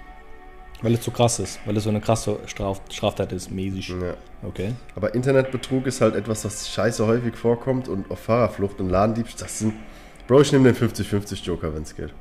[0.83, 3.91] weil es so krass ist, weil es so eine krasse Straf Straftat ist, mäßig.
[3.91, 4.15] ja.
[4.43, 4.73] Okay.
[4.97, 9.59] Aber Internetbetrug ist halt etwas, was scheiße häufig vorkommt und auf Fahrerflucht und Ladendiebstahl, das
[9.59, 9.75] sind...
[10.27, 12.15] Bro, ich nehme den 50-50 Joker, wenn es geht.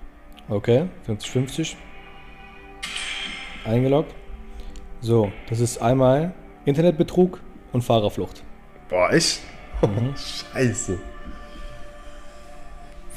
[0.49, 1.75] Okay, 50-50.
[3.65, 4.13] Eingeloggt.
[5.01, 6.33] So, das ist einmal
[6.65, 7.39] Internetbetrug
[7.71, 8.43] und Fahrerflucht.
[8.89, 9.39] Boah, echt?
[10.53, 10.97] Scheiße.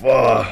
[0.00, 0.46] Boah.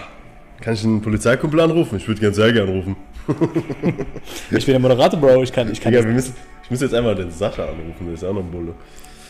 [0.61, 1.97] Kann ich einen Polizeikumpel anrufen?
[1.97, 2.97] Ich würde gerne anrufen.
[4.51, 5.43] Ich bin der Moderator, Bro.
[5.43, 8.15] Ich kann, ich kann Digga, wir müssen, ich muss jetzt einmal den Sascha anrufen, der
[8.15, 8.75] ist ja auch noch ein Bulle.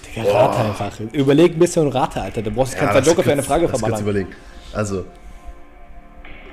[0.06, 1.00] Digga, rate einfach.
[1.12, 2.40] Überleg ein bisschen und rate, Alter.
[2.40, 4.00] Du brauchst keinen das Joker für eine Frage verballern.
[4.00, 4.28] überlegen.
[4.72, 5.04] Also,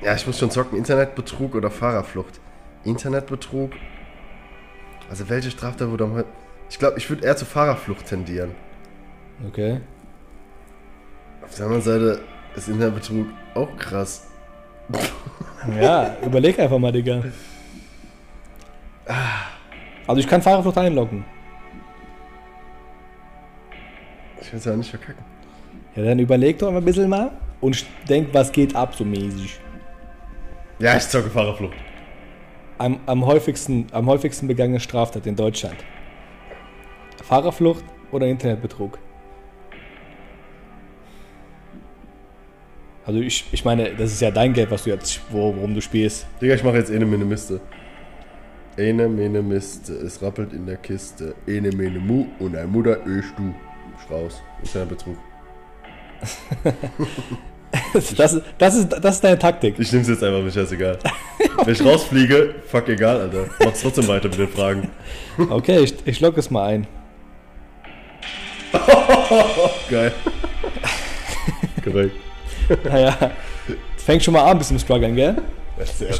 [0.03, 0.77] ja, ich muss schon zocken.
[0.77, 2.39] Internetbetrug oder Fahrerflucht?
[2.83, 3.71] Internetbetrug?
[5.10, 6.24] Also, welche Straftat wurde am
[6.70, 8.52] Ich glaube, ich würde eher zu Fahrerflucht tendieren.
[9.48, 9.82] Okay.
[11.43, 12.20] Auf der anderen Seite
[12.56, 14.28] ist Internetbetrug auch krass.
[15.82, 17.22] Ja, überleg einfach mal, Digga.
[20.06, 21.26] Also ich kann Fahrerflucht einloggen.
[24.39, 25.26] Ich will es ja nicht verkacken.
[25.96, 29.60] Ja, dann überleg doch mal ein bisschen mal und denk, was geht ab so mäßig.
[30.80, 31.76] Ja, ich zocke Fahrerflucht.
[32.78, 35.78] Am, am, häufigsten, am häufigsten begangene Straftat in Deutschland.
[37.24, 39.00] Fahrerflucht oder Internetbetrug?
[43.06, 45.82] Also ich, ich meine, das ist ja dein Geld, was du jetzt, wo- worum du
[45.82, 46.28] spielst.
[46.42, 47.62] Digga, ich mache jetzt eine Mene Miste.
[48.78, 51.34] Eine Mene Miste, es rappelt in der Kiste.
[51.48, 53.56] Eine Mene Mu und ein Mutter ösch du.
[54.04, 54.44] Strauß.
[54.62, 55.18] Internetbetrug.
[57.93, 59.75] Das, ist- das, ist, das ist deine Taktik.
[59.77, 60.97] Ich nehm's jetzt einfach, mir scheißegal.
[61.65, 63.45] Wenn ich rausfliege, fuck egal, Alter.
[63.63, 64.89] Mach's trotzdem weiter mit den Fragen.
[65.49, 66.88] Okay, ich, ich logge es mal ein.
[69.89, 70.12] Geil.
[71.84, 72.15] Korrekt.
[72.84, 73.15] Naja,
[73.97, 75.36] fängt schon mal an, ein bisschen strugglen, gell?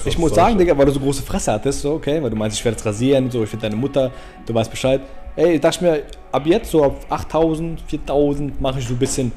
[0.05, 2.57] Ich muss sagen, Digga, weil du so große Fresse hattest, so, okay, weil du meinst,
[2.60, 4.12] ich werde jetzt rasieren, so, ich finde deine Mutter,
[4.45, 5.01] du weißt Bescheid.
[5.36, 9.31] Ey, ich dachte mir, ab jetzt so auf 8000, 4000 mache ich so ein bisschen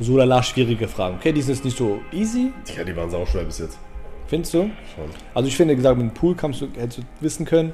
[0.00, 1.32] so lala schwierige Fragen, okay?
[1.32, 3.78] Die sind jetzt nicht so easy, Digga, die waren sauschwer bis jetzt.
[4.26, 4.58] findest du?
[4.94, 5.04] Schon.
[5.34, 7.72] Also ich finde, gesagt, mit dem Pool kannst du, hättest du wissen können,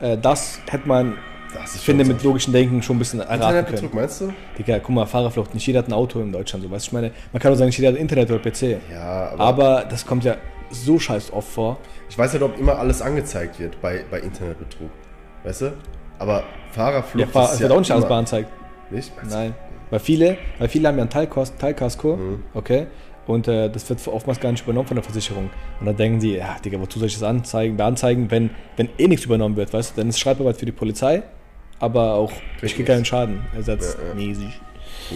[0.00, 1.16] äh, das hätte man,
[1.54, 3.56] Das ich finde, mit logischen Denken schon ein bisschen erraten können.
[3.58, 4.32] Internetbetrug, meinst du?
[4.58, 6.92] Digga, guck mal, Fahrerflucht, nicht jeder hat ein Auto in Deutschland, so, weißt du, ich
[6.92, 8.78] meine, man kann auch sagen, nicht jeder hat Internet oder PC.
[8.92, 10.36] Ja, aber, Aber das kommt ja
[10.70, 11.78] so scheiß oft vor.
[12.08, 14.90] ich weiß nicht, ob immer alles angezeigt wird bei, bei Internetbetrug.
[15.44, 15.72] Weißt du?
[16.18, 18.50] Aber Ja, Fahrerflucht fahr, ist es ja wird auch nicht alles beanzeigt.
[18.90, 19.12] Nicht?
[19.28, 19.54] Nein.
[19.90, 22.42] Weil viele, weil viele haben ja ein Teilkost, Teilkasko, Mhm.
[22.54, 22.86] okay?
[23.26, 25.50] Und äh, das wird oftmals gar nicht übernommen von der Versicherung.
[25.78, 29.06] Und dann denken die, ja, Digga, wozu soll ich das anzeigen, beanzeigen, wenn, wenn eh
[29.06, 30.00] nichts übernommen wird, weißt du?
[30.00, 31.22] Dann ist Schreibarbeit für die Polizei,
[31.78, 33.40] aber auch, ich Kriegt kriege keinen Schaden.
[33.54, 34.20] Ersatz Ja,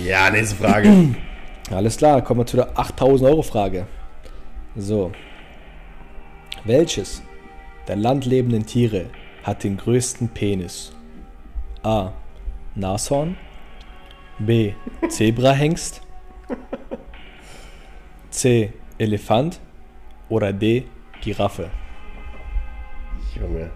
[0.05, 0.25] ja.
[0.27, 0.89] Ja, nächste Frage.
[1.71, 3.87] Alles klar, kommen wir zu der 8000 Euro Frage.
[4.77, 5.11] So.
[6.65, 7.23] Welches
[7.89, 9.07] der landlebenden Tiere
[9.43, 10.93] hat den größten Penis?
[11.83, 12.13] A.
[12.75, 13.37] Nashorn.
[14.39, 14.73] B.
[15.09, 16.01] Zebrahengst.
[18.31, 18.73] C.
[18.99, 19.61] Elefant.
[20.29, 20.85] Oder D.
[21.21, 21.71] Giraffe.
[23.39, 23.71] Junge.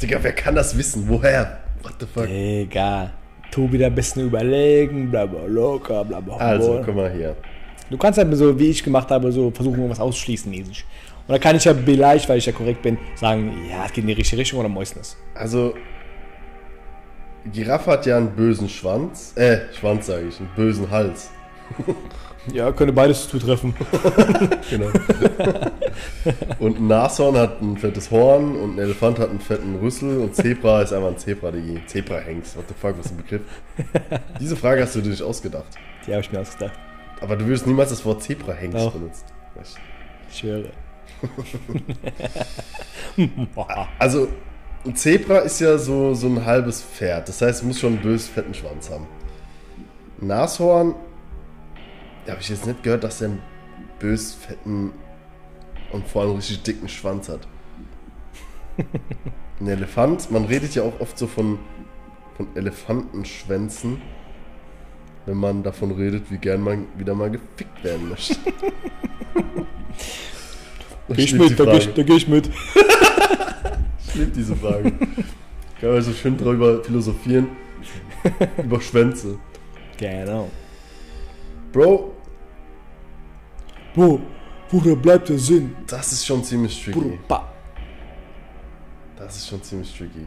[0.00, 1.08] Digga, wer kann das wissen?
[1.08, 1.60] Woher?
[1.82, 2.26] What the fuck?
[2.26, 3.12] Digga.
[3.50, 6.36] Tu wieder ein bisschen überlegen, bla bla locker, bla bla.
[6.36, 7.36] Also, guck mal hier.
[7.88, 10.84] Du kannst halt so, wie ich gemacht habe, so versuchen, irgendwas ausschließen mäßig.
[11.26, 14.02] Und dann kann ich ja vielleicht, weil ich ja korrekt bin, sagen, ja, es geht
[14.02, 15.16] in die richtige Richtung oder Mäusnis.
[15.34, 15.74] Also,
[17.52, 19.32] Giraffe hat ja einen bösen Schwanz.
[19.36, 21.30] Äh, Schwanz sage ich, einen bösen Hals.
[22.52, 23.74] Ja, könnte beides zutreffen.
[24.70, 24.88] Genau.
[26.58, 30.34] und ein Nashorn hat ein fettes Horn und ein Elefant hat einen fetten Rüssel und
[30.34, 32.56] Zebra ist einfach ein Zebra, die Zebra-Hengst.
[32.56, 33.42] What the fuck, was ist ein Begriff?
[34.40, 35.64] Diese Frage hast du dir nicht ausgedacht.
[36.06, 36.78] Die habe ich mir ausgedacht.
[37.20, 38.92] Aber du würdest niemals das Wort Zebra-Hengst Doch.
[38.92, 39.24] benutzen.
[40.30, 40.70] Ich schwöre.
[43.98, 44.28] Also,
[44.84, 47.28] ein Zebra ist ja so, so ein halbes Pferd.
[47.28, 49.06] Das heißt, es muss schon einen bös fetten Schwanz haben.
[50.20, 50.94] Nashorn,
[52.24, 53.42] da habe ich jetzt nicht gehört, dass der einen
[53.98, 54.92] bös fetten
[55.92, 57.46] und vor allem richtig dicken Schwanz hat.
[59.60, 61.60] Ein Elefant, man redet ja auch oft so von,
[62.36, 64.02] von Elefantenschwänzen,
[65.26, 68.36] wenn man davon redet, wie gern man wieder mal gefickt werden möchte.
[71.08, 72.50] Geh ich mit, da geh ich, da geh ich mit.
[74.14, 74.92] Ich liebe diese Frage.
[75.80, 77.48] Kann man so schön drüber philosophieren.
[78.62, 79.38] über Schwänze.
[79.98, 80.48] Genau.
[81.72, 82.12] Bro,
[83.96, 84.20] Wo,
[84.70, 85.74] woher bleibt der Sinn?
[85.88, 87.00] das ist schon ziemlich tricky.
[87.00, 87.52] Brumba.
[89.16, 90.26] Das ist schon ziemlich tricky.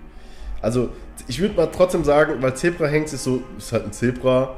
[0.62, 0.90] Also,
[1.28, 4.56] ich würde mal trotzdem sagen, weil Zebra-Hengst ist so, ist halt ein Zebra.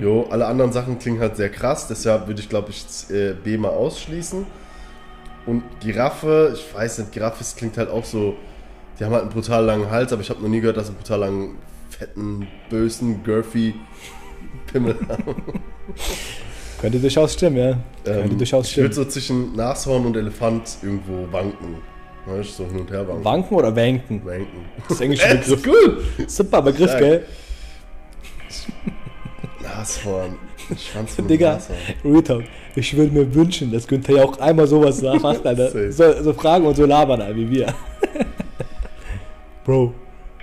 [0.00, 3.56] Jo, alle anderen Sachen klingen halt sehr krass, deshalb würde ich, glaube ich, äh, B
[3.58, 4.46] mal ausschließen.
[5.46, 8.34] Und Giraffe, ich weiß nicht, Giraffe klingt halt auch so,
[8.98, 10.92] die haben halt einen brutal langen Hals, aber ich habe noch nie gehört, dass sie
[10.92, 11.58] einen brutal langen,
[11.90, 13.74] fetten, bösen, girthy
[14.72, 15.34] Pimmel haben.
[16.80, 17.76] Könnte durchaus stimmen, ja.
[18.04, 19.06] Könnte Ähm, durchaus ich würde stimmen.
[19.06, 21.76] so zwischen Nashorn und Elefant irgendwo wanken.
[22.26, 23.24] Weißt du, so hin und her wanken.
[23.24, 24.24] Wanken oder wanken?
[24.24, 24.64] Wanken.
[24.88, 26.16] Das ist englische Äh, ist Begriff.
[26.18, 26.30] gut.
[26.30, 27.00] Super Begriff, Stark.
[27.00, 27.26] gell?
[29.64, 30.36] Nashorn.
[30.76, 31.78] Schwanz von einem Digga, Nashorn.
[32.04, 32.44] Real Talk.
[32.76, 35.92] Ich würde mir wünschen, dass Günther ja auch einmal sowas macht, Alter.
[35.92, 37.74] So, so fragen und so labern, Alter, wie wir.
[39.64, 39.94] Bro,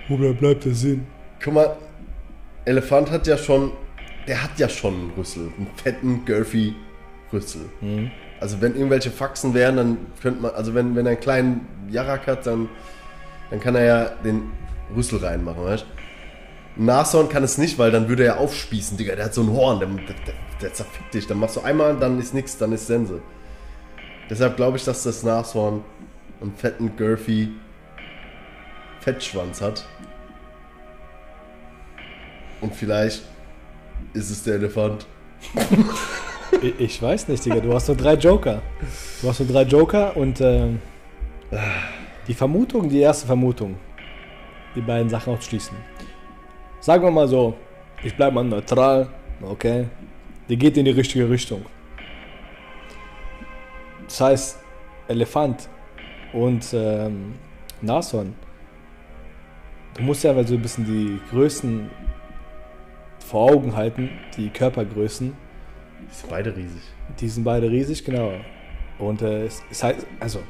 [0.08, 1.06] woher bleibt der Sinn?
[1.42, 1.76] Guck mal,
[2.64, 3.72] Elefant hat ja schon,
[4.26, 6.74] der hat ja schon einen Rüssel, einen fetten, girthy
[7.32, 7.62] Rüssel.
[7.80, 8.10] Mhm.
[8.40, 12.26] Also wenn irgendwelche Faxen wären, dann könnte man, also wenn, wenn er einen kleinen Jarak
[12.26, 12.68] hat, dann,
[13.50, 14.50] dann kann er ja den
[14.96, 16.01] Rüssel reinmachen, weißt du?
[16.76, 19.52] Ein Nashorn kann es nicht, weil dann würde er aufspießen, Digga, der hat so ein
[19.52, 22.86] Horn, der, der, der, zerfickt dich, dann machst du einmal, dann ist nix, dann ist
[22.86, 23.20] Sense.
[24.30, 25.84] Deshalb glaube ich, dass das Nashorn
[26.40, 27.50] einen fetten, girthy
[29.00, 29.84] Fettschwanz hat.
[32.60, 33.22] Und vielleicht
[34.14, 35.06] ist es der Elefant.
[36.60, 37.60] Ich, ich weiß nicht, Digga.
[37.60, 38.60] Du hast nur drei Joker.
[39.22, 40.80] Du hast nur drei Joker und ähm,
[42.28, 43.76] die Vermutung, die erste Vermutung,
[44.76, 45.74] die beiden Sachen ausschließen.
[46.82, 47.54] Sagen wir mal so,
[48.02, 49.06] ich bleibe mal neutral,
[49.40, 49.86] okay?
[50.48, 51.64] Die geht in die richtige Richtung.
[54.04, 54.58] Das heißt,
[55.06, 55.68] Elefant
[56.32, 57.34] und ähm,
[57.82, 58.34] Nashorn.
[59.94, 61.88] Du musst ja mal so ein bisschen die Größen
[63.28, 65.36] vor Augen halten, die Körpergrößen.
[66.00, 66.82] Die sind beide riesig.
[67.20, 68.32] Die sind beide riesig, genau.
[68.98, 70.40] Und äh, es, es heißt, also,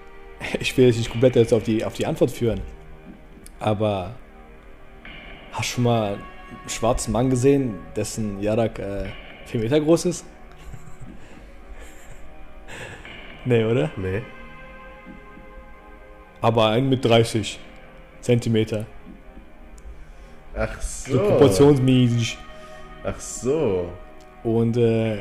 [0.58, 2.62] ich will jetzt nicht komplett jetzt auf die, auf die Antwort führen,
[3.60, 4.16] aber
[5.52, 9.06] hast du schon mal einen schwarzen Mann gesehen, dessen Jarak äh,
[9.46, 10.24] 4 Meter groß ist?
[13.44, 13.90] nee, oder?
[13.96, 14.22] Nee.
[16.40, 17.58] Aber einen mit 30
[18.20, 18.86] Zentimeter.
[20.56, 21.18] Ach So so.
[21.18, 22.38] proportionsmäßig.
[23.04, 23.88] Ach so.
[24.42, 25.18] Und äh,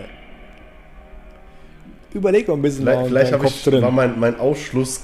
[2.14, 5.02] überleg mal ein bisschen Vielleicht, vielleicht ich, war mein, mein Ausschluss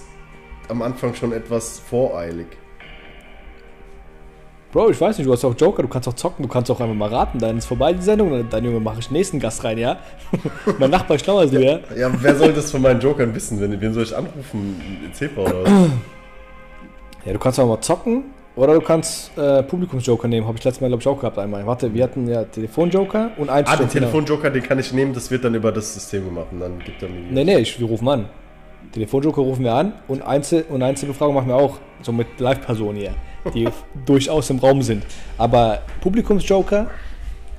[0.69, 2.47] am Anfang schon etwas voreilig.
[4.73, 6.79] Bro, ich weiß nicht, du hast auch Joker, du kannst auch zocken, du kannst auch
[6.79, 9.39] einfach mal raten, dann ist vorbei die Sendung, dann, dann Junge, mache ich den nächsten
[9.39, 9.97] Gast rein, ja?
[10.79, 11.79] mein Nachbar ist schlauer als du, ja?
[11.95, 13.61] Ja, wer soll das von meinen Jokern wissen?
[13.61, 14.81] Wen, wen soll ich anrufen?
[15.13, 15.71] Zebra oder was?
[17.23, 18.23] Ja, du kannst auch mal zocken
[18.55, 21.63] oder du kannst äh, Publikumsjoker nehmen, habe ich letztes Mal, glaube ich, auch gehabt einmal.
[21.67, 23.89] Warte, wir hatten ja Telefonjoker und Ah, den Einstellung.
[23.91, 26.99] Telefonjoker, den kann ich nehmen, das wird dann über das System gemacht und dann gibt
[27.03, 27.19] er mir.
[27.29, 28.25] Nee, nee, ich, wir rufen an.
[28.91, 33.11] Telefonjoker rufen wir an und, Einzel und Einzelbefragung machen wir auch, so mit Live-Personen hier,
[33.53, 33.67] die
[34.05, 35.05] durchaus im Raum sind.
[35.37, 36.89] Aber Publikumsjoker,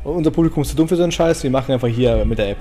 [0.05, 2.51] unser Publikum ist zu dumm für so einen Scheiß, wir machen einfach hier mit der
[2.51, 2.59] App.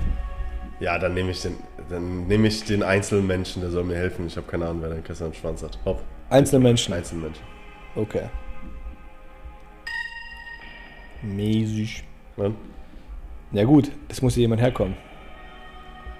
[0.80, 1.56] Ja, dann nehme ich den,
[1.88, 4.26] dann nehme ich den Einzelmenschen, der soll mir helfen.
[4.26, 5.78] Ich habe keine Ahnung, wer den Kessel am Schwanz hat.
[5.84, 6.94] Hopp, Einzelne Menschen.
[6.94, 7.44] Einzelmenschen.
[7.94, 8.24] Okay.
[11.22, 12.04] Mäßig.
[12.36, 12.54] Nein?
[13.52, 14.96] Ja gut, das muss hier jemand herkommen.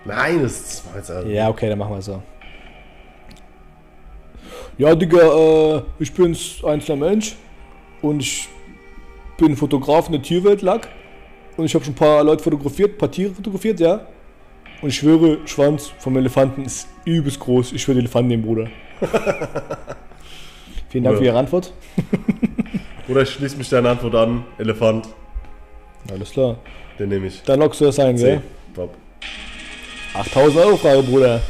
[0.04, 2.22] Nein, das ist jetzt also Ja, okay, dann machen wir so.
[4.78, 7.36] Ja, Digga, äh, ich bin's einzelner Mensch
[8.02, 8.48] und ich
[9.38, 10.88] bin Fotograf in der Tierwelt lag
[11.56, 14.06] und ich habe schon ein paar Leute fotografiert, ein paar Tiere fotografiert, ja.
[14.82, 17.72] Und ich schwöre, Schwanz vom Elefanten ist übelst groß.
[17.72, 18.66] Ich würde Elefanten nehmen, Bruder.
[20.90, 21.18] Vielen Dank Ja.
[21.20, 21.72] für Ihre Antwort.
[23.08, 24.44] Oder ich schließe mich deine Antwort an.
[24.58, 25.08] Elefant,
[26.10, 26.56] Alles klar.
[26.98, 27.42] den nehme ich.
[27.42, 28.42] Dann lockst du das ein, gell?
[28.74, 28.94] Bob.
[30.14, 31.40] 8000 Euro Frage, Bruder.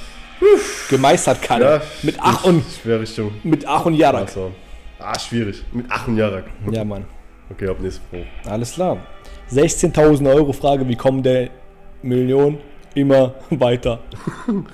[0.88, 1.62] Gemeistert kann.
[1.62, 4.26] Ja, mit Ach und Schwer Richtung mit Ach und Jarak.
[4.26, 4.54] Nashorn.
[4.98, 5.64] Ah, schwierig.
[5.72, 6.44] Mit Ach und Jarak.
[6.70, 7.04] Ja, Mann.
[7.50, 8.18] Okay, ab nächste Pro.
[8.50, 8.98] Alles klar.
[9.52, 11.50] 16.000 Euro Frage, wie kommen der
[12.02, 12.58] Million
[12.94, 14.00] immer weiter?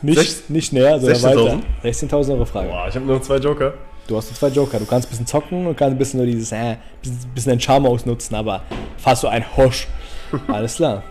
[0.03, 1.61] Nicht, Sech- nicht näher, sondern weiter.
[1.85, 2.11] 16.000?
[2.11, 2.69] 16.000 Euro Frage.
[2.69, 3.75] Boah, ich habe nur zwei Joker.
[4.07, 4.79] Du hast nur zwei Joker.
[4.79, 7.61] Du kannst ein bisschen zocken und kannst ein bisschen nur dieses, äh, bisschen, bisschen deinen
[7.61, 8.63] Charme ausnutzen, aber
[8.99, 9.87] falls du ein Hosch
[10.49, 11.03] Alles klar.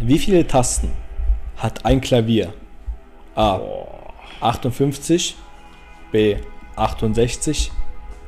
[0.00, 0.90] Wie viele Tasten
[1.62, 2.52] hat ein Klavier?
[3.34, 3.60] A.
[4.40, 5.36] 58,
[6.12, 6.36] B.
[6.76, 7.70] 68,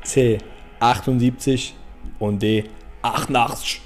[0.03, 0.39] C.
[0.81, 1.75] 78
[2.19, 2.65] und D.
[3.03, 3.81] 88.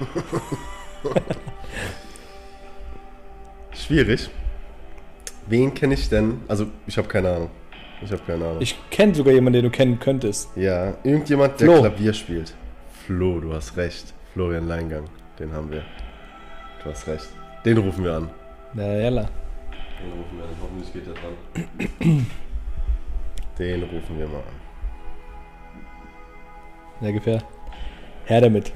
[3.72, 4.30] Schwierig.
[5.46, 6.40] Wen kenne ich denn?
[6.48, 7.50] Also, ich habe keine Ahnung.
[8.02, 8.60] Ich habe keine Ahnung.
[8.60, 10.48] Ich kenne sogar jemanden, den du kennen könntest.
[10.56, 11.80] ja, irgendjemand, der Flo.
[11.80, 12.54] Klavier spielt.
[13.06, 14.14] Flo, du hast recht.
[14.32, 15.04] Florian Leingang,
[15.38, 15.82] den haben wir.
[16.82, 17.28] Du hast recht.
[17.64, 18.30] Den rufen wir an.
[18.74, 19.28] Na, jalla.
[20.00, 20.56] Den rufen wir an.
[20.62, 22.26] Hoffentlich geht er dran.
[23.58, 24.60] Den rufen wir mal an.
[27.00, 27.42] Ja, ungefähr.
[28.24, 28.72] Her damit.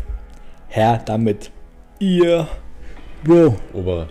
[0.69, 1.51] Her damit.
[1.99, 2.47] Ihr.
[3.25, 3.57] Bro.
[3.73, 4.09] Ober.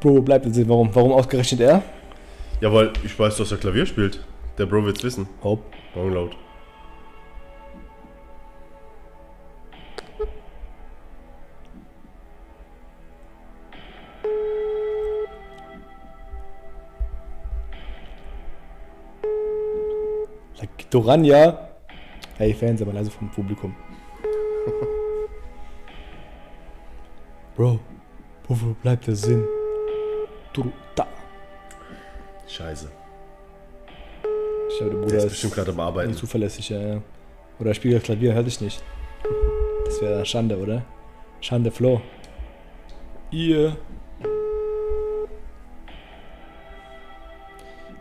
[0.00, 0.68] Bro, bleibt jetzt.
[0.68, 0.94] Warum?
[0.94, 1.82] Warum ausgerechnet er?
[2.60, 4.24] Ja, weil ich weiß, dass er Klavier spielt.
[4.56, 5.28] Der Bro wird's wissen.
[5.42, 5.64] Hopp.
[5.94, 6.36] Morgen laut.
[20.92, 21.68] Sag du ran, ja.
[22.36, 23.74] Hey, Fans, aber leise vom Publikum.
[27.56, 27.80] Bro,
[28.46, 29.42] wofür bleibt der Sinn?
[30.52, 31.06] Du, da.
[32.46, 32.90] Scheiße.
[34.68, 36.10] Ich glaube, der Der Bruder ist ist bestimmt gerade am Arbeiten.
[36.10, 37.02] nicht zuverlässig, ja, ja.
[37.58, 38.82] Oder er spielt Klavier, hör dich nicht.
[39.86, 40.82] Das wäre Schande, oder?
[41.40, 42.02] Schande, Flo.
[43.30, 43.78] Ihr.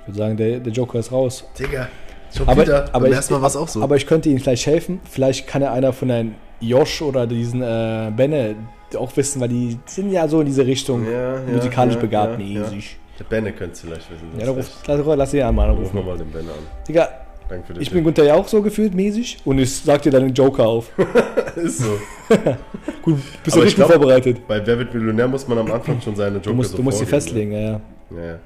[0.01, 1.45] Ich würde sagen, der, der Joker ist raus.
[1.57, 1.87] Digga,
[2.35, 2.85] schon Aber, wieder.
[2.93, 3.81] aber, Beim ersten Mal war es auch so.
[3.81, 4.99] aber ich könnte Ihnen vielleicht helfen.
[5.09, 8.55] Vielleicht kann er einer von den Josh oder diesen äh, Benne
[8.97, 12.39] auch wissen, weil die sind ja so in diese Richtung Ja, ja, musikalisch ja, begabt.
[12.39, 12.97] ja, mäßig.
[13.19, 14.27] Der Benne könnte es vielleicht wissen.
[14.37, 16.07] Ja, dann ruf, lass, lass ihn einmal Rufen wir anrufen.
[16.07, 16.85] mal den Benne an.
[16.87, 17.07] Digga,
[17.49, 20.11] Danke für den ich bin Gunther ja auch so gefühlt mäßig und ich sag dir
[20.11, 20.89] dann den Joker auf.
[21.55, 21.97] Ist so.
[23.01, 24.47] Gut, bist Aber du ich richtig glaub- vorbereitet.
[24.47, 26.83] Bei Wer wird Millionär muss man am Anfang schon seine Joker Du musst, so du
[26.83, 27.71] musst sie vorgeben, festlegen, ja, ja.
[27.71, 27.81] Ne?
[28.17, 28.39] Ja, ja.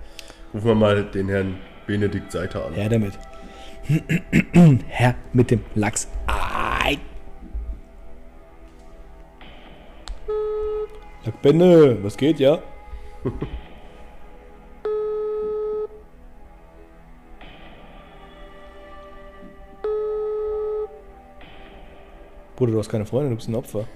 [0.54, 1.56] Rufen wir mal den Herrn
[1.88, 2.74] Benedikt Seiter an.
[2.74, 3.14] Her damit.
[4.88, 6.08] Herr mit dem Lachs.
[6.28, 6.98] Ei.
[11.24, 12.62] Sag Benne, was geht, ja?
[22.56, 23.88] Bruder, du hast keine Freunde, du bist ein Opfer.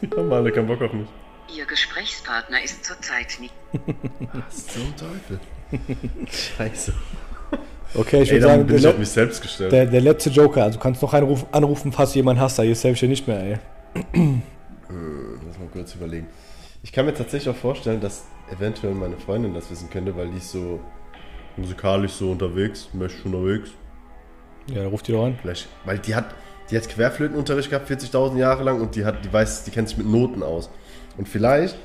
[0.00, 1.08] Die haben alle keinen Bock auf mich.
[1.54, 3.54] Ihr Gesprächspartner ist zurzeit nicht.
[4.32, 5.40] Was zum Teufel?
[6.30, 6.94] Scheiße.
[7.94, 9.72] Okay, ich würde sagen, bin ich der, auf mich selbst gestellt.
[9.72, 10.64] der, der letzte Joker.
[10.64, 13.26] Also du kannst noch anrufen, anrufen falls du jemanden hast, da hier selbst ja nicht
[13.26, 13.58] mehr, ey.
[14.14, 16.26] Lass mal kurz überlegen.
[16.82, 20.38] Ich kann mir tatsächlich auch vorstellen, dass eventuell meine Freundin das wissen könnte, weil die
[20.38, 20.80] ist so
[21.56, 23.70] musikalisch so unterwegs, mäßig unterwegs.
[24.68, 25.36] Ja, dann ruft die doch an.
[25.40, 26.34] Vielleicht, weil die hat,
[26.70, 29.98] die hat Querflötenunterricht gehabt, 40.000 Jahre lang und die hat, die weiß, die kennt sich
[29.98, 30.70] mit Noten aus.
[31.18, 31.76] Und vielleicht,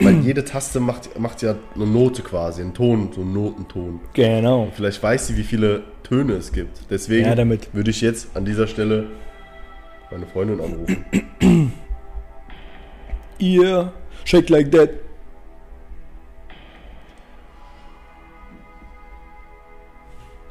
[0.00, 4.00] weil jede Taste macht, macht ja eine Note quasi, einen Ton, so einen Notenton.
[4.12, 4.68] Genau.
[4.74, 6.90] Vielleicht weiß sie, wie viele Töne es gibt.
[6.90, 7.36] Deswegen Ja,
[7.72, 9.06] würde ich jetzt an dieser Stelle
[10.10, 11.72] meine Freundin anrufen.
[13.38, 13.92] Ihr
[14.24, 14.90] shake like that.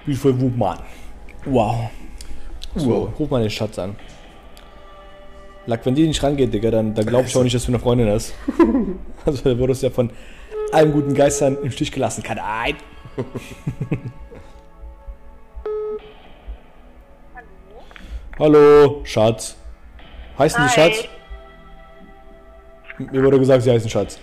[0.06, 0.80] Wie viel Wupmann.
[1.45, 1.89] Wow.
[2.76, 3.95] So, ruf mal den Schatz an.
[5.68, 7.80] Lack, wenn die nicht rangeht, Digga, dann, dann glaube ich auch nicht, dass du eine
[7.80, 8.34] Freundin hast.
[9.26, 10.09] Also da wurdest du ja von
[10.72, 12.24] allen guten Geistern im Stich gelassen.
[12.24, 12.78] Kann ein.
[18.39, 19.57] Hallo, Schatz.
[20.39, 20.93] Heißen die Hi.
[20.93, 21.09] Schatz?
[23.11, 24.18] Mir wurde gesagt, sie heißen Schatz.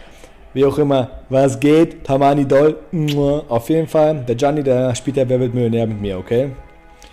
[0.54, 2.02] Wie auch immer, was geht?
[2.04, 2.78] Tamani Doll.
[3.50, 6.52] Auf jeden Fall, der Gianni, der spielt ja Wer wird Millionär mit mir, okay?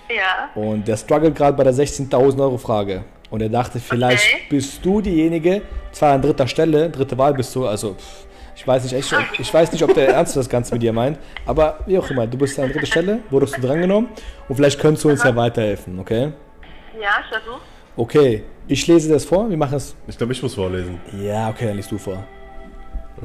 [0.08, 0.50] Ja.
[0.56, 3.04] Und der struggelt gerade bei der 16.000 Euro Frage.
[3.32, 4.42] Und er dachte, vielleicht Okay.
[4.50, 5.62] bist du diejenige,
[5.92, 8.26] zwar an dritter Stelle, dritte Wahl bist du, also pff,
[8.56, 10.92] ich weiß nicht echt, ob- ich weiß nicht, ob der ernst das Ganze mit dir
[10.94, 14.10] meint, aber wie auch immer, du bist an dritter Stelle, wurdest du drangenommen
[14.50, 16.34] und vielleicht könntest du uns ja weiterhelfen, okay?
[17.02, 17.62] Ja, ich versuch.
[17.96, 19.96] Okay, ich lese das vor, wir machen es.
[20.08, 21.00] Ich glaube, ich muss vorlesen.
[21.22, 22.22] Ja, okay, dann liest du vor.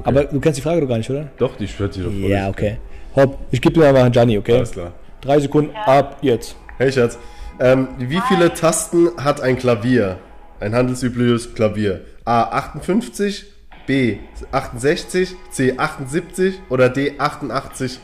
[0.05, 1.29] Aber du kennst die Frage doch gar nicht, oder?
[1.39, 2.31] Doch, die schwört sie doch vorlesen.
[2.31, 2.79] Ja, okay.
[3.17, 4.55] Hopp, ich gebe dir einfach an Gianni, okay?
[4.57, 4.93] Alles klar.
[5.21, 6.55] Drei Sekunden, ab jetzt.
[6.79, 7.19] Hey Schatz,
[7.61, 10.19] ähm, wie viele Tasten hat ein Klavier?
[10.61, 12.05] Ein handelsübliches Klavier.
[12.25, 13.47] A 58,
[13.87, 14.19] B
[14.53, 18.01] 68, C 78 oder D 88?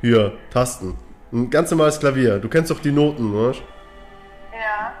[0.00, 0.96] Hier, Tasten.
[1.32, 2.38] Ein ganz normales Klavier.
[2.38, 3.56] Du kennst doch die Noten, oder?
[4.52, 4.92] Ja.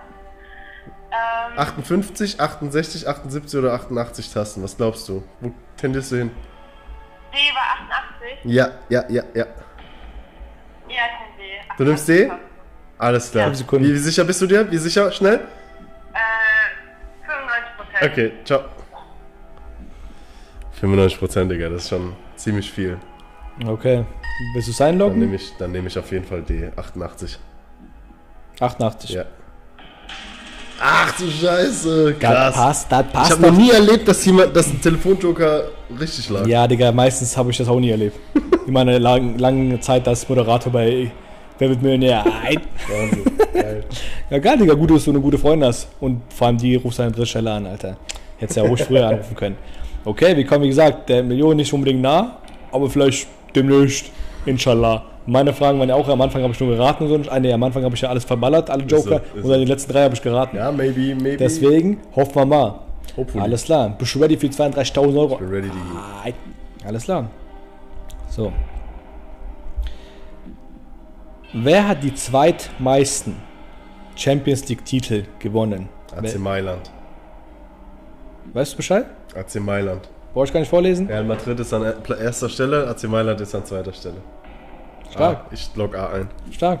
[1.12, 4.62] Ähm, 58, 68, 78 oder 88 Tasten.
[4.62, 5.22] Was glaubst du?
[5.40, 6.30] Wo tendierst du hin?
[7.32, 7.84] D war
[8.42, 8.44] 88.
[8.44, 9.46] Ja, ja, ja, ja.
[10.88, 11.76] Ja, ich D.
[11.76, 12.30] Du nimmst D?
[12.98, 13.54] Alles klar.
[13.54, 13.84] Sekunden.
[13.86, 14.70] Wie, wie sicher bist du dir?
[14.70, 15.10] Wie sicher?
[15.12, 15.40] Schnell?
[16.12, 18.60] Äh, 95% Okay, ciao.
[20.80, 22.98] 95%, Digga, das ist schon ziemlich viel.
[23.66, 24.04] Okay.
[24.54, 25.20] Willst du es Dann einloggen?
[25.20, 27.38] nehme ich, dann nehme ich auf jeden Fall die 88.
[28.60, 29.10] 88.
[29.10, 29.24] Ja.
[30.80, 32.54] Ach du Scheiße, Das krass.
[32.54, 33.30] passt, das Ich passt.
[33.32, 35.64] habe noch nie erlebt, dass jemand, dass ein Telefonjoker
[36.00, 36.44] richtig lag.
[36.46, 38.18] Ja, Digga, meistens habe ich das auch nie erlebt.
[38.66, 41.12] In meiner langen, langen Zeit als Moderator bei
[41.58, 42.24] Wer wird Millionär?
[42.24, 42.56] Ein.
[42.88, 43.24] Wahnsinn.
[43.52, 43.84] Geil.
[44.30, 45.88] Ja, geil, Digga, gut, dass du eine gute Freundin hast.
[46.00, 47.96] Und vor allem die rufst du an dritter Stelle an, Alter.
[48.38, 49.56] Hättest ja ruhig früher anrufen können.
[50.04, 52.38] Okay, wir kommen, wie gesagt, der Million nicht unbedingt nah,
[52.72, 54.10] aber vielleicht demnächst,
[54.44, 55.04] inshallah.
[55.26, 57.30] Meine Fragen waren ja auch, am Anfang habe ich nur geraten und so.
[57.30, 59.22] Eine, am Anfang habe ich ja alles verballert, alle so, Joker.
[59.34, 60.56] ist und dann die letzten drei habe ich geraten.
[60.56, 61.38] Ja, maybe, maybe.
[61.38, 62.80] Deswegen hoffen wir mal.
[63.16, 63.42] Hopefully.
[63.42, 63.94] Alles klar.
[63.96, 65.36] Bist du ready für 32.000 Euro?
[65.36, 65.78] Bin ready, Digi.
[66.24, 66.34] Nein.
[66.84, 67.30] Alles klar.
[68.28, 68.52] So.
[71.54, 73.36] Wer hat die zweitmeisten
[74.16, 75.88] Champions League-Titel gewonnen?
[76.16, 76.90] AC Mailand.
[78.52, 79.06] weißt du Bescheid?
[79.34, 80.08] AC Mailand.
[80.32, 81.06] Brauche ich gar nicht vorlesen?
[81.06, 84.16] Real Madrid ist an er- erster Stelle, AC Mailand ist an zweiter Stelle.
[85.10, 85.38] Stark.
[85.44, 86.28] Ah, ich log A ein.
[86.50, 86.80] Stark.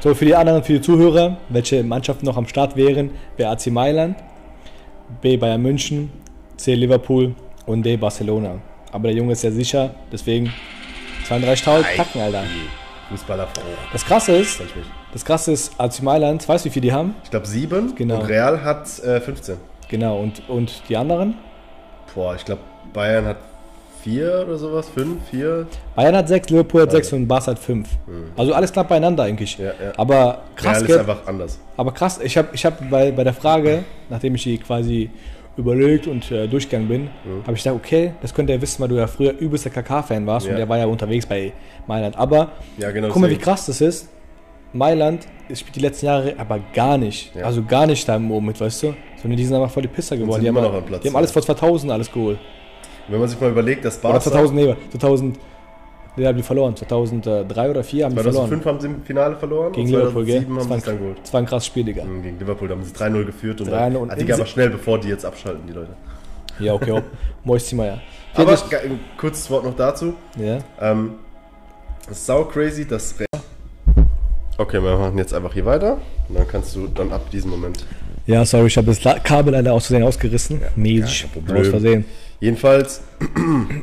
[0.00, 3.68] So, für die anderen, für die Zuhörer, welche Mannschaften noch am Start wären, wäre AC
[3.68, 4.16] Mailand,
[5.22, 6.10] B Bayern München,
[6.56, 7.34] C Liverpool
[7.66, 8.56] und D Barcelona.
[8.90, 10.52] Aber der Junge ist ja sicher, deswegen
[11.28, 12.42] 32.000 packen, Alter.
[13.12, 13.62] Fußballer Frau.
[13.92, 14.60] Das Krasse ist,
[15.12, 17.14] das Krasse ist, AC Mailand, weißt du, wie viel die haben?
[17.24, 18.20] Ich glaube sieben Genau.
[18.20, 19.56] und Real hat äh, 15.
[19.88, 21.34] Genau, und, und die anderen?
[22.14, 23.36] Boah, ich glaube Bayern hat
[24.02, 25.66] vier oder sowas, fünf, vier.
[25.94, 27.88] Bayern hat 6, Liverpool hat 6 und Barca hat 5.
[28.36, 29.56] Also alles knapp beieinander eigentlich.
[29.58, 29.92] Ja, ja.
[29.96, 31.58] Aber krass, Real ist einfach anders.
[31.76, 35.10] Aber krass, ich habe ich hab bei, bei der Frage, nachdem ich die quasi
[35.56, 37.42] überlegt und äh, durchgegangen bin, Mhm.
[37.46, 40.46] habe ich gedacht, okay, das könnte er wissen, weil du ja früher übelster KK-Fan warst
[40.46, 40.52] Ja.
[40.52, 41.52] und der war ja unterwegs bei
[41.86, 42.16] Mailand.
[42.16, 43.08] Aber Ja, genau.
[43.08, 44.08] guck mal, wie krass das ist.
[44.72, 47.34] Mailand spielt die letzten Jahre aber gar nicht.
[47.34, 47.44] Ja.
[47.44, 48.94] Also gar nicht da im Oben mit, weißt du?
[49.20, 50.40] Sondern die sind einfach voll die Pisser geworden.
[50.40, 52.38] Die haben, immer noch am Platz, die haben alles vor 2000 alles geholt.
[53.08, 55.38] Wenn man sich mal überlegt, dass Oder Barca 2000, nee, 2000,
[56.16, 56.76] die haben die verloren.
[56.76, 58.34] 2003 oder 2004 haben die verloren.
[58.48, 60.44] 2005 haben sie im Finale verloren Gegen Liverpool, gell?
[60.46, 61.18] 2007 haben sie es dann geholt.
[61.22, 62.04] Das war ein krasses Spiel, Digga.
[62.04, 64.40] Mhm, Gegen Liverpool, da haben sie 3-0 geführt und 3-0 dann, und ah, Digga, sie-
[64.42, 65.90] aber schnell, bevor die jetzt abschalten, die Leute.
[66.58, 67.04] Ja, okay, hopp.
[67.44, 68.00] Moist mal ja.
[68.34, 70.14] Aber ein kurzes Wort noch dazu.
[70.38, 70.58] ja.
[70.80, 71.12] Ähm,
[72.10, 73.14] sau crazy, dass.
[74.58, 75.98] Okay, wir machen jetzt einfach hier weiter
[76.28, 77.84] und dann kannst du dann ab diesem Moment...
[78.26, 80.60] ja, sorry, ich habe das Kabel leider aus Versehen ausgerissen.
[80.76, 81.22] Mäßig.
[81.22, 81.62] kein Problem.
[81.62, 82.04] Aus Versehen.
[82.38, 83.00] Jedenfalls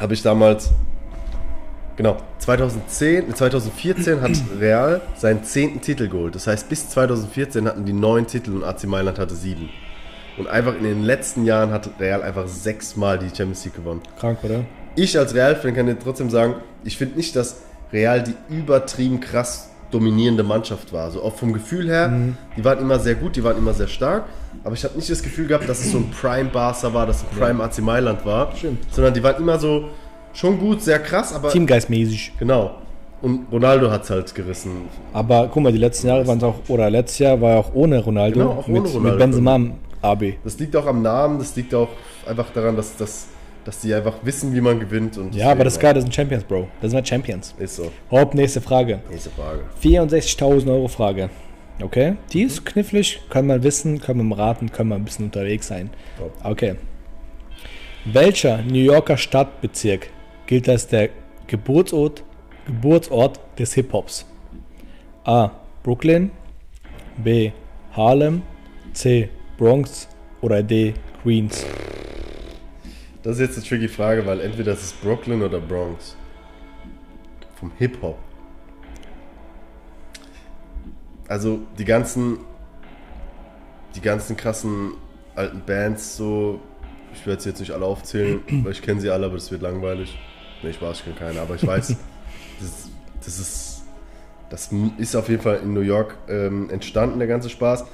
[0.00, 0.70] habe ich damals,
[2.00, 4.30] genau, 2010, 2014 hat
[4.60, 6.34] Real seinen zehnten Titel geholt.
[6.34, 9.68] Das heißt, bis 2014 hatten die neun Titel und AC Mailand hatte sieben.
[10.38, 14.00] Und einfach in den letzten Jahren hat Real einfach sechsmal die Champions League gewonnen.
[14.18, 14.64] Krank, oder?
[14.96, 17.60] Ich als Real-Fan kann dir trotzdem sagen, ich finde nicht, dass
[17.92, 21.04] Real die übertrieben krass dominierende Mannschaft war.
[21.04, 22.36] Also auch vom Gefühl her, Mhm.
[22.56, 24.24] die waren immer sehr gut, die waren immer sehr stark.
[24.64, 27.18] Aber ich habe nicht das Gefühl gehabt, dass es so ein Prime Barca war, dass
[27.18, 28.56] es ein Prime AC Mailand war.
[28.56, 28.78] Stimmt.
[28.94, 29.90] Sondern die waren immer so
[30.32, 32.32] schon gut, sehr krass, aber Teamgeist-mäßig.
[32.38, 32.72] genau.
[33.22, 34.88] Und Ronaldo hat es halt gerissen.
[35.12, 37.98] Aber guck mal, die letzten Jahre waren es auch, oder letztes Jahr war auch ohne
[37.98, 38.38] Ronaldo.
[38.40, 39.08] Genau, auch ohne mit, Ronaldo.
[39.10, 40.24] Mit Benzema im AB.
[40.42, 41.90] Das liegt auch am Namen, das liegt auch
[42.26, 43.26] einfach daran, dass, dass,
[43.66, 45.18] dass die einfach wissen, wie man gewinnt.
[45.18, 46.68] Und Ja, aber das ist geil, das sind Champions, Bro.
[46.80, 47.54] Das sind halt Champions.
[47.58, 47.92] Ist so.
[48.10, 49.00] Hopp, nächste Frage.
[49.10, 49.64] Nächste Frage.
[49.82, 51.28] 64.000 Euro Frage.
[51.82, 55.66] Okay, die ist knifflig, kann man wissen, kann man raten, kann man ein bisschen unterwegs
[55.68, 55.90] sein.
[56.18, 56.32] Top.
[56.42, 56.76] Okay.
[58.06, 60.08] Welcher New Yorker Stadtbezirk
[60.50, 61.10] gilt als der
[61.46, 62.24] Geburtsort,
[62.66, 64.26] Geburtsort des Hip-Hops?
[65.22, 65.52] A.
[65.84, 66.32] Brooklyn,
[67.18, 67.52] B.
[67.92, 68.42] Harlem,
[68.92, 69.30] C.
[69.56, 70.08] Bronx
[70.40, 70.94] oder D.
[71.22, 71.64] Queens?
[73.22, 76.16] Das ist jetzt eine tricky Frage, weil entweder es ist Brooklyn oder Bronx.
[77.54, 78.18] Vom Hip-Hop.
[81.28, 82.38] Also die ganzen,
[83.94, 84.94] die ganzen krassen
[85.36, 86.58] alten Bands so,
[87.14, 89.62] ich werde sie jetzt nicht alle aufzählen, weil ich kenne sie alle, aber das wird
[89.62, 90.18] langweilig.
[90.62, 91.88] Nee, Spaß, ich kenne keine, aber ich weiß,
[92.60, 92.88] das,
[93.24, 93.82] das ist,
[94.50, 97.84] das ist auf jeden Fall in New York ähm, entstanden, der ganze Spaß.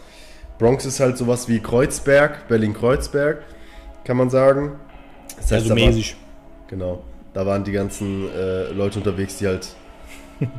[0.59, 3.43] Bronx ist halt sowas wie Kreuzberg, Berlin-Kreuzberg,
[4.05, 4.73] kann man sagen.
[5.37, 6.17] Das Also da war- mäßig.
[6.69, 7.03] Genau.
[7.35, 9.69] Da waren die ganzen äh, Leute unterwegs, die halt,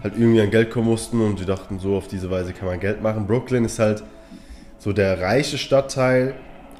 [0.03, 2.79] halt irgendwie an Geld kommen mussten und die dachten, so auf diese Weise kann man
[2.79, 3.25] Geld machen.
[3.25, 4.03] Brooklyn ist halt
[4.77, 6.35] so der reiche Stadtteil.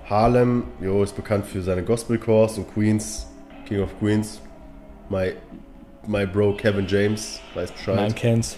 [0.08, 3.26] Harlem, jo, ist bekannt für seine Gospel Chors und Queens,
[3.66, 4.40] King of Queens.
[5.10, 5.34] My,
[6.06, 7.96] my bro Kevin James weiß Bescheid.
[7.96, 8.58] Man kennt's.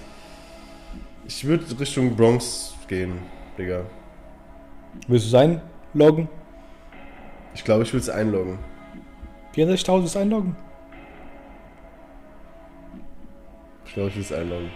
[1.27, 3.19] Ich würde Richtung Bronx gehen,
[3.57, 3.85] Digga.
[5.07, 5.61] Willst du sein?
[5.93, 6.27] Loggen?
[7.53, 8.57] Ich glaube, ich will es einloggen.
[9.55, 10.55] 64.000 ist einloggen?
[13.85, 14.71] Ich glaube, ich will es einloggen.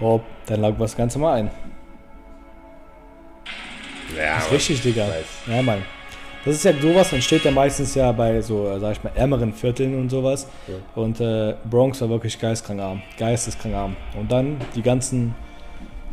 [0.00, 1.50] Hopp, dann loggen wir das Ganze mal ein.
[4.16, 4.54] Ja, Das ist Mann.
[4.56, 5.06] richtig, Digga.
[5.06, 5.24] Nice.
[5.46, 5.82] Ja, Mann.
[6.44, 9.98] Das ist ja sowas, entsteht ja meistens ja bei so, sag ich mal, ärmeren Vierteln
[9.98, 10.46] und sowas.
[10.94, 13.02] Und äh, Bronx war wirklich geisteskrank arm.
[13.18, 13.96] Geisteskrank arm.
[14.18, 15.34] Und dann die ganzen,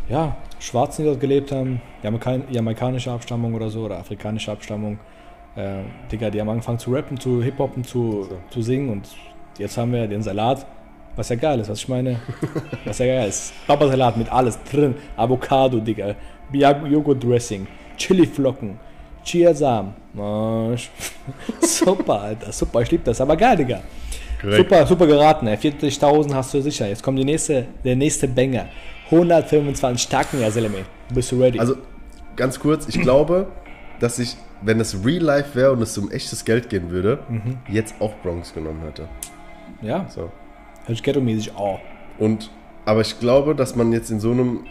[0.10, 5.00] ja, Schwarzen, die dort gelebt haben, Jamaika jamaikanische Abstammung oder so, oder afrikanische Abstammung.
[5.56, 9.08] Äh, Digga, die haben angefangen zu rappen, zu Hip-Hoppen, zu, zu singen und
[9.58, 10.66] jetzt haben wir den Salat,
[11.16, 12.20] was ja geil ist, was ich meine.
[12.86, 13.54] was ja geil ist.
[13.66, 14.96] Papasalat mit alles drin.
[15.16, 16.16] Avocado, Digga.
[16.54, 17.68] Joghurt Dressing.
[17.98, 18.80] Chili-Flocken.
[20.18, 20.76] Oh,
[21.62, 22.52] super, Alter.
[22.52, 23.20] Super, ich lieb das.
[23.22, 23.82] Aber geil, Digga.
[24.42, 24.58] Korrekt.
[24.58, 25.48] Super, super geraten.
[25.48, 25.56] ey.
[25.58, 26.88] 40.000 hast du sicher.
[26.88, 28.68] Jetzt kommt die nächste, der nächste Banger.
[29.12, 30.86] 125 Tacken, ja, Seleme.
[31.14, 31.60] Bist du ready?
[31.60, 31.76] Also,
[32.36, 33.48] ganz kurz, ich glaube,
[34.00, 37.58] dass ich, wenn es Real Life wäre und es um echtes Geld gehen würde, Mhm.
[37.70, 39.08] jetzt auch Bronx genommen hätte.
[39.82, 40.22] ja, So.
[40.22, 40.32] hört
[40.88, 41.80] sich ghetto-mäßig oh.
[42.20, 42.52] Und,
[42.88, 44.62] aber ich glaube, dass man jetzt in so einem,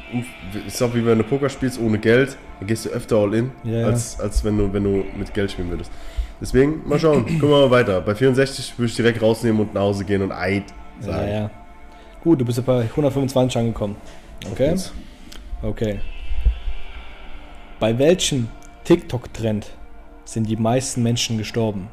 [0.66, 3.50] ich sag, wie wenn du Poker spielst ohne Geld, dann gehst du öfter all in,
[3.62, 3.86] Ja, ja.
[3.86, 5.92] als, als wenn, du, wenn du mit Geld spielen würdest.
[6.40, 8.00] Deswegen, mal schauen, gucken wir mal weiter.
[8.00, 10.64] Bei 64 würde ich direkt rausnehmen und nach Hause gehen und Eid
[11.00, 11.30] Ja, sagen.
[11.30, 11.50] ja.
[12.24, 13.96] Gut, du bist ja bei 125 angekommen.
[14.50, 14.74] Okay?
[15.62, 16.00] Okay.
[17.78, 18.48] Bei welchem
[18.84, 19.70] TikTok-Trend
[20.24, 21.88] sind die meisten Menschen gestorben?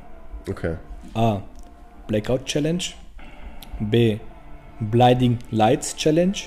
[0.50, 0.76] Okay.
[1.16, 1.42] A.
[2.08, 2.84] Blackout Challenge.
[3.82, 4.20] B.
[4.80, 6.38] Blinding Lights Challenge.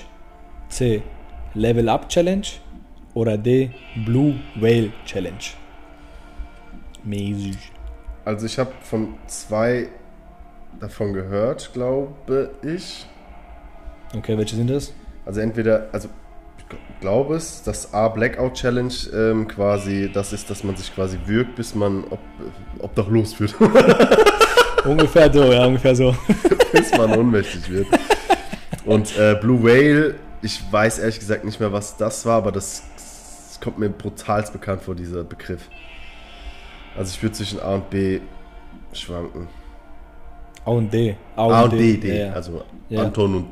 [0.69, 1.01] C.
[1.53, 2.45] Level Up Challenge.
[3.13, 3.71] Oder D.
[4.05, 5.37] Blue Whale Challenge.
[7.03, 7.57] Mäßig.
[8.25, 9.87] Also ich habe von zwei
[10.79, 13.05] davon gehört, glaube ich.
[14.15, 14.93] Okay, welche sind das?
[15.25, 16.09] Also entweder, also
[16.57, 20.93] ich gl- glaube es, dass A Blackout Challenge ähm, quasi das ist, dass man sich
[20.93, 22.19] quasi würgt, bis man ob,
[22.79, 23.55] obdachlos wird,
[24.85, 26.15] ungefähr so, ja, ungefähr so.
[26.71, 27.87] bis man ohnmächtig wird.
[28.87, 32.83] Und äh, Blue Whale, ich weiß ehrlich gesagt nicht mehr, was das war, aber das,
[32.95, 35.69] das kommt mir brutal bekannt vor, dieser Begriff.
[36.97, 38.19] Also ich würde zwischen A und B
[38.93, 39.47] schwanken.
[40.65, 41.15] A und D.
[41.35, 42.07] A und D, D.
[42.09, 42.33] Ja, ja.
[42.33, 43.03] Also Ja.
[43.03, 43.47] Anton und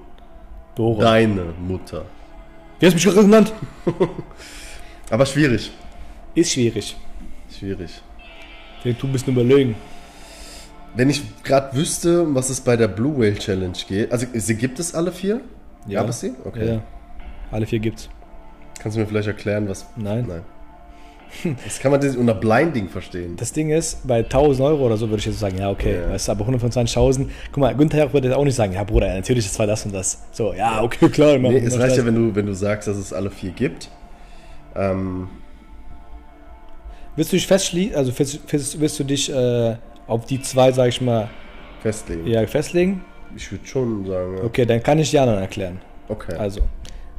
[0.75, 1.01] Dora.
[1.01, 2.05] deine Mutter.
[2.79, 3.53] Wie hast du mich genannt?
[5.09, 5.71] Aber schwierig.
[6.33, 6.95] Ist schwierig.
[7.57, 8.01] Schwierig.
[8.83, 9.75] Du bist nur überlegen.
[10.95, 14.11] Wenn ich gerade wüsste, um was es bei der Blue Whale Challenge geht.
[14.11, 15.41] Also sie gibt es alle vier?
[15.87, 16.01] Ja.
[16.01, 16.33] Gab es sie?
[16.45, 16.67] Okay.
[16.67, 16.81] Ja.
[17.51, 18.09] Alle vier gibt's.
[18.79, 19.85] Kannst du mir vielleicht erklären, was.
[19.95, 20.25] Nein.
[20.27, 20.41] Nein.
[21.65, 23.35] Das kann man das unter Blinding verstehen.
[23.35, 26.11] Das Ding ist, bei 1000 Euro oder so würde ich jetzt sagen, ja, okay, Ja.
[26.11, 29.45] weißt du, aber 125.000, guck mal, Günther würde jetzt auch nicht sagen, ja, Bruder, natürlich,
[29.45, 30.21] das war das und das.
[30.31, 31.37] So, ja, okay, klar.
[31.37, 33.89] Nee, es reicht ja, wenn du, wenn du sagst, dass es alle vier gibt.
[34.75, 35.27] Ähm,
[37.17, 39.75] Willst du dich festschließen, also fest, fest, willst du dich äh,
[40.07, 41.29] auf die zwei, sag ich mal,
[41.81, 42.27] festlegen.
[42.27, 43.03] ja, festlegen?
[43.35, 44.43] Ich würde schon sagen, ja.
[44.43, 45.79] Okay, dann kann ich die anderen erklären.
[46.07, 46.35] Okay.
[46.35, 46.61] Also,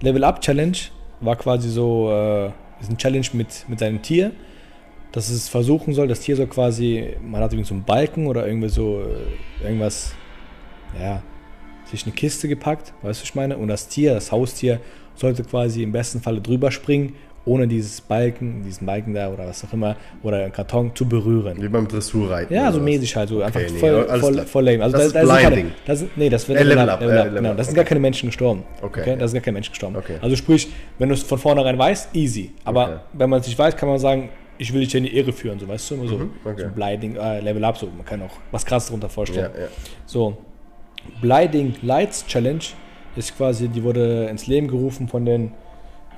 [0.01, 0.77] Level Up Challenge
[1.21, 2.47] war quasi so, äh,
[2.81, 4.33] ist ein Challenge mit, mit seinem Tier,
[5.13, 8.47] dass es versuchen soll, das Tier soll quasi, man hat irgendwie so einen Balken oder
[8.47, 10.13] irgendwie so äh, irgendwas,
[11.01, 11.23] ja,
[11.85, 13.57] sich eine Kiste gepackt, weißt du, was ich meine?
[13.57, 14.81] Und das Tier, das Haustier,
[15.15, 17.15] sollte quasi im besten Falle drüber springen,
[17.47, 21.63] ohne dieses Balken, diesen Balken da oder was auch immer, oder einen Karton zu berühren.
[21.63, 22.53] Wie beim Dressurreiten.
[22.53, 24.47] Ja, so mäßig halt, so einfach nee, voll, voll, klar.
[24.47, 24.83] voll lame.
[24.83, 25.73] Also Das da, ist keine, Blinding.
[25.87, 27.51] da sind, nee, das wird Äh, Level Level Up, Level äh, Up, Level genau.
[27.53, 27.77] Up, Da sind okay.
[27.77, 28.65] gar keine Menschen gestorben.
[28.83, 29.17] Okay, Okay, ja.
[29.17, 29.97] da sind gar keine Menschen gestorben.
[29.97, 30.17] Okay.
[30.21, 30.69] Also sprich,
[30.99, 32.51] wenn du es von vornherein weißt, easy.
[32.65, 32.97] Aber Okay.
[33.15, 34.29] wenn man es nicht weiß, kann man sagen,
[34.59, 36.63] ich will dich in die Ehre führen, so weißt du, immer so, Mhm, okay.
[36.63, 39.51] so Blinding, äh, Level Up, so man kann auch was krasses darunter vorstellen.
[39.55, 39.69] Ja, ja.
[40.07, 40.37] So,
[41.21, 42.61] Blinding Lights Challenge
[43.17, 45.53] ist quasi, die wurde ins Leben gerufen von den,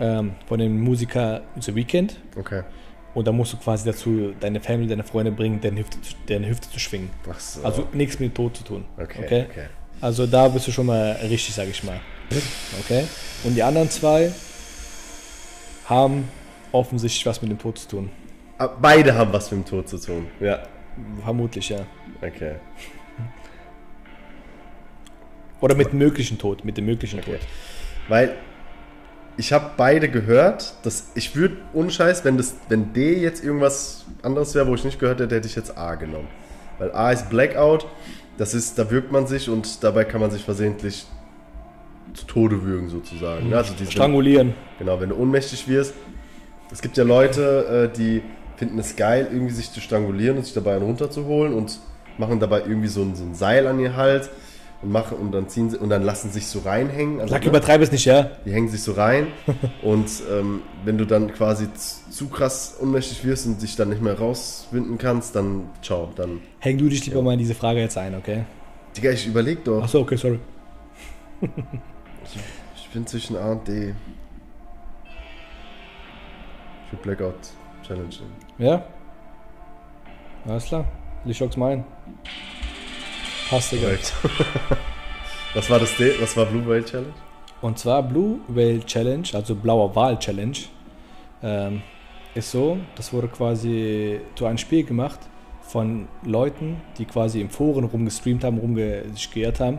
[0.00, 2.16] ähm, von dem Musiker The Weeknd.
[2.36, 2.62] Okay.
[3.14, 6.48] Und da musst du quasi dazu deine Family, deine Freunde bringen, deine Hüfte, zu- deine
[6.48, 7.10] Hüfte zu schwingen.
[7.30, 7.62] Ach so.
[7.64, 8.84] Also nichts mit Tod zu tun.
[8.96, 9.46] okay, Okay.
[9.50, 9.66] okay.
[10.00, 11.98] Also da bist du schon mal richtig, sag ich mal.
[12.84, 13.04] Okay.
[13.44, 14.30] Und die anderen zwei
[15.86, 16.28] haben
[16.70, 18.10] offensichtlich was mit dem Tod zu tun.
[18.58, 20.26] Ah, Beide haben was mit dem Tod zu tun.
[20.38, 20.60] Ja.
[21.24, 21.80] Vermutlich, ja.
[22.20, 22.56] Okay.
[25.60, 27.32] Oder mit dem möglichen Tod, mit dem möglichen Okay.
[27.32, 27.40] Tod.
[28.08, 28.34] Weil
[29.38, 30.74] ich habe beide gehört.
[30.82, 34.98] Dass ich würde, unscheiß, wenn, das, wenn D jetzt irgendwas anderes wäre, wo ich nicht
[34.98, 36.28] gehört hätte, hätte ich jetzt A genommen.
[36.78, 37.86] Weil A ist Blackout,
[38.36, 41.06] das ist, da wirkt man sich und dabei kann man sich versehentlich
[42.14, 43.52] zu Tode würgen sozusagen.
[43.54, 44.54] Also diese, Strangulieren.
[44.78, 45.94] Genau, wenn du ohnmächtig wirst.
[46.70, 48.22] Es gibt ja Leute, äh, die
[48.56, 51.78] finden es geil, irgendwie sich zu strangulieren und sich dabei einen runterzuholen und
[52.18, 54.30] machen dabei irgendwie so ein, so ein Seil an ihr Hals
[54.80, 57.20] und machen und dann ziehen sie und dann lassen sich so reinhängen.
[57.20, 57.48] Also, Sag, ne?
[57.48, 58.30] übertreibe es nicht, ja?
[58.44, 59.28] Die hängen sich so rein
[59.82, 64.18] und ähm, wenn du dann quasi zu krass ohnmächtig wirst und dich dann nicht mehr
[64.18, 66.40] rauswinden kannst, dann ciao, dann.
[66.60, 68.44] Häng du dich lieber mal in diese Frage jetzt ein, okay?
[68.96, 69.82] Digga, ich überleg doch.
[69.82, 70.38] Achso, okay, sorry.
[72.76, 73.94] Ich bin zwischen A und D.
[76.86, 77.34] Ich will Blackout
[77.86, 78.08] Challenge.
[78.58, 78.84] Ja?
[80.46, 80.84] Alles klar.
[81.24, 81.84] Ich lock's mal ein.
[83.50, 83.86] Passt, Digga.
[83.86, 84.12] Korrekt.
[85.54, 86.12] was war das D?
[86.20, 87.12] Was war Blue Whale Challenge?
[87.60, 90.56] Und zwar Blue Whale Challenge, also blauer Wal Challenge,
[91.42, 91.82] ähm,
[92.34, 95.18] ist so, das wurde quasi so ein Spiel gemacht
[95.62, 99.78] von Leuten, die quasi im Foren rumgestreamt haben, rumge sich geirrt haben,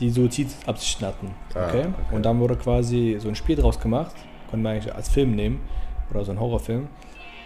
[0.00, 1.34] die Suizidabsichten hatten.
[1.54, 1.80] Ah, Okay?
[1.80, 2.14] okay.
[2.14, 4.14] Und dann wurde quasi so ein Spiel draus gemacht,
[4.48, 5.60] konnte man eigentlich als Film nehmen
[6.10, 6.86] oder so ein Horrorfilm.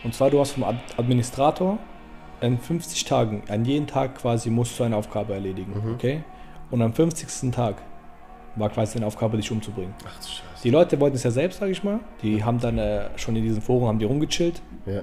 [0.05, 1.79] Und zwar, du hast vom Ad Administrator
[2.43, 5.73] in 50 Tagen, an jedem Tag quasi musst du eine Aufgabe erledigen.
[5.73, 5.95] Mhm.
[5.95, 6.25] Okay?
[6.71, 7.51] Und am 50.
[7.53, 7.77] Tag
[8.57, 9.95] war quasi deine Aufgabe, dich umzubringen.
[10.07, 10.63] Ach du Scheiße.
[10.63, 12.01] Die Leute wollten es ja selbst, sag ich mal.
[12.23, 15.03] Die haben dann äh, schon in diesen Foren haben die rumgechillt Ja, ja.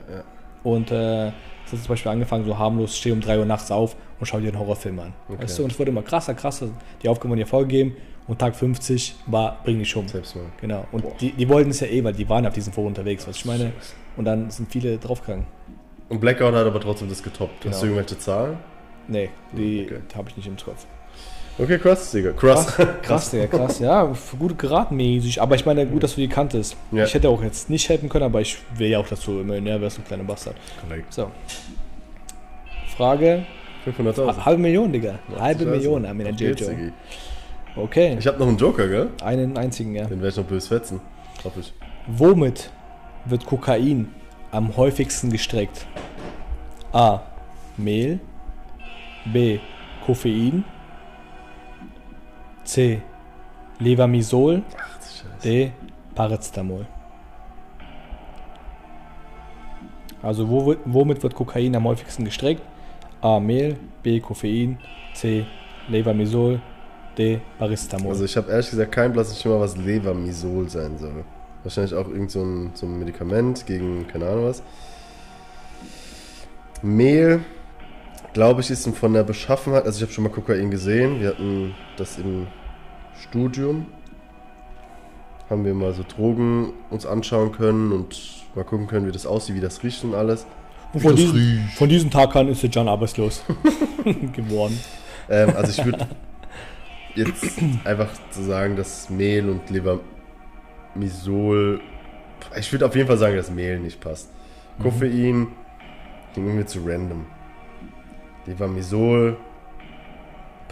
[0.64, 3.96] und äh, es hat zum Beispiel angefangen, so harmlos, steh um 3 Uhr nachts auf
[4.20, 5.14] und schau dir einen Horrorfilm an.
[5.28, 5.44] Okay.
[5.44, 6.70] Weißt du, und es wurde immer krasser, krasser.
[7.04, 7.96] Die Aufgaben wurden ja vorgegeben
[8.28, 10.08] und Tag 50 war, bring dich um.
[10.08, 10.46] Selbst mal.
[10.62, 10.86] Genau.
[10.92, 13.38] Und die, die wollten es ja eh, weil die waren auf diesen Foren unterwegs, was
[13.38, 13.74] ich meine.
[14.18, 15.46] Und dann sind viele draufgegangen.
[16.10, 17.54] Und Blackout hat aber trotzdem das getoppt.
[17.58, 17.80] Hast Genau.
[17.80, 18.58] du irgendwelche Zahlen?
[19.08, 20.00] Nee, die Okay.
[20.16, 20.86] habe ich nicht im Kopf.
[21.58, 22.32] Okay, krass, Digga.
[22.32, 22.68] Krass.
[22.68, 23.80] Krass, krass, Digga, krass.
[23.80, 25.42] Ja, gut geraten mäßig.
[25.42, 26.78] Aber ich meine, gut, dass du die kanntest.
[26.92, 27.04] Ja.
[27.04, 29.82] Ich hätte auch jetzt nicht helfen können, aber ich will ja auch, dass du Millionär
[29.82, 30.56] wirst, du kleiner Bastard.
[30.82, 31.14] Korrekt.
[31.14, 31.30] So.
[32.96, 33.46] Frage.
[33.86, 34.46] 500.000.
[34.46, 35.20] Halbe Million, Digga.
[35.38, 35.66] Halbe.
[35.66, 36.92] Million, Amina Auf geht's, Jojo.
[37.76, 38.16] Okay.
[38.20, 39.10] Ich habe noch einen Joker, gell?
[39.24, 40.04] Einen einzigen, ja.
[40.06, 41.00] Den werde ich noch böse fetzen.
[41.44, 41.74] Hoffe ich.
[42.08, 42.70] Womit
[43.26, 44.10] wird Kokain
[44.52, 45.86] am häufigsten gestreckt?
[46.92, 47.22] A.
[47.78, 48.20] Mehl.
[49.26, 49.60] B.
[50.06, 50.64] Koffein.
[52.64, 53.02] C.
[53.80, 54.64] Levamisol.
[55.44, 55.72] D.
[56.16, 56.86] Paracetamol.
[60.22, 62.62] Also wo, womit wird Kokain am häufigsten gestreckt?
[63.22, 63.40] A.
[63.40, 63.78] Mehl.
[64.04, 64.20] B.
[64.20, 64.78] Koffein.
[65.14, 65.46] C.
[65.88, 66.62] Levamisol.
[67.18, 67.42] D.
[67.58, 68.12] Paracetamol.
[68.12, 71.24] Also ich habe ehrlich gesagt keinen blassen Schimmer, was Levermisol sein soll.
[71.64, 74.64] Wahrscheinlich auch irgend so ein, so ein Medikament gegen keine Ahnung was.
[76.82, 77.42] Mehl,
[78.34, 81.76] glaube ich, ist von der Beschaffenheit, also ich habe schon mal Kokain gesehen, wir hatten
[81.98, 82.48] das im
[83.22, 83.88] Studium,
[85.50, 89.56] haben wir mal so Drogen uns anschauen können und mal gucken können, wie das aussieht,
[89.56, 90.46] wie das riecht und alles.
[90.94, 91.78] Und von, diesem, riecht.
[91.78, 93.44] von diesem Tag an ist der John arbeitslos
[94.34, 94.80] geworden.
[95.30, 96.08] Ähm, also ich würde
[97.16, 99.70] jetzt einfach so sagen, dass Mehl und
[100.96, 101.82] Lebermisol.
[102.58, 104.30] Ich würde auf jeden Fall sagen, dass Mehl nicht passt.
[104.82, 105.48] Koffein
[106.34, 107.26] ging mir zu random.
[108.46, 109.38] Lebermisol.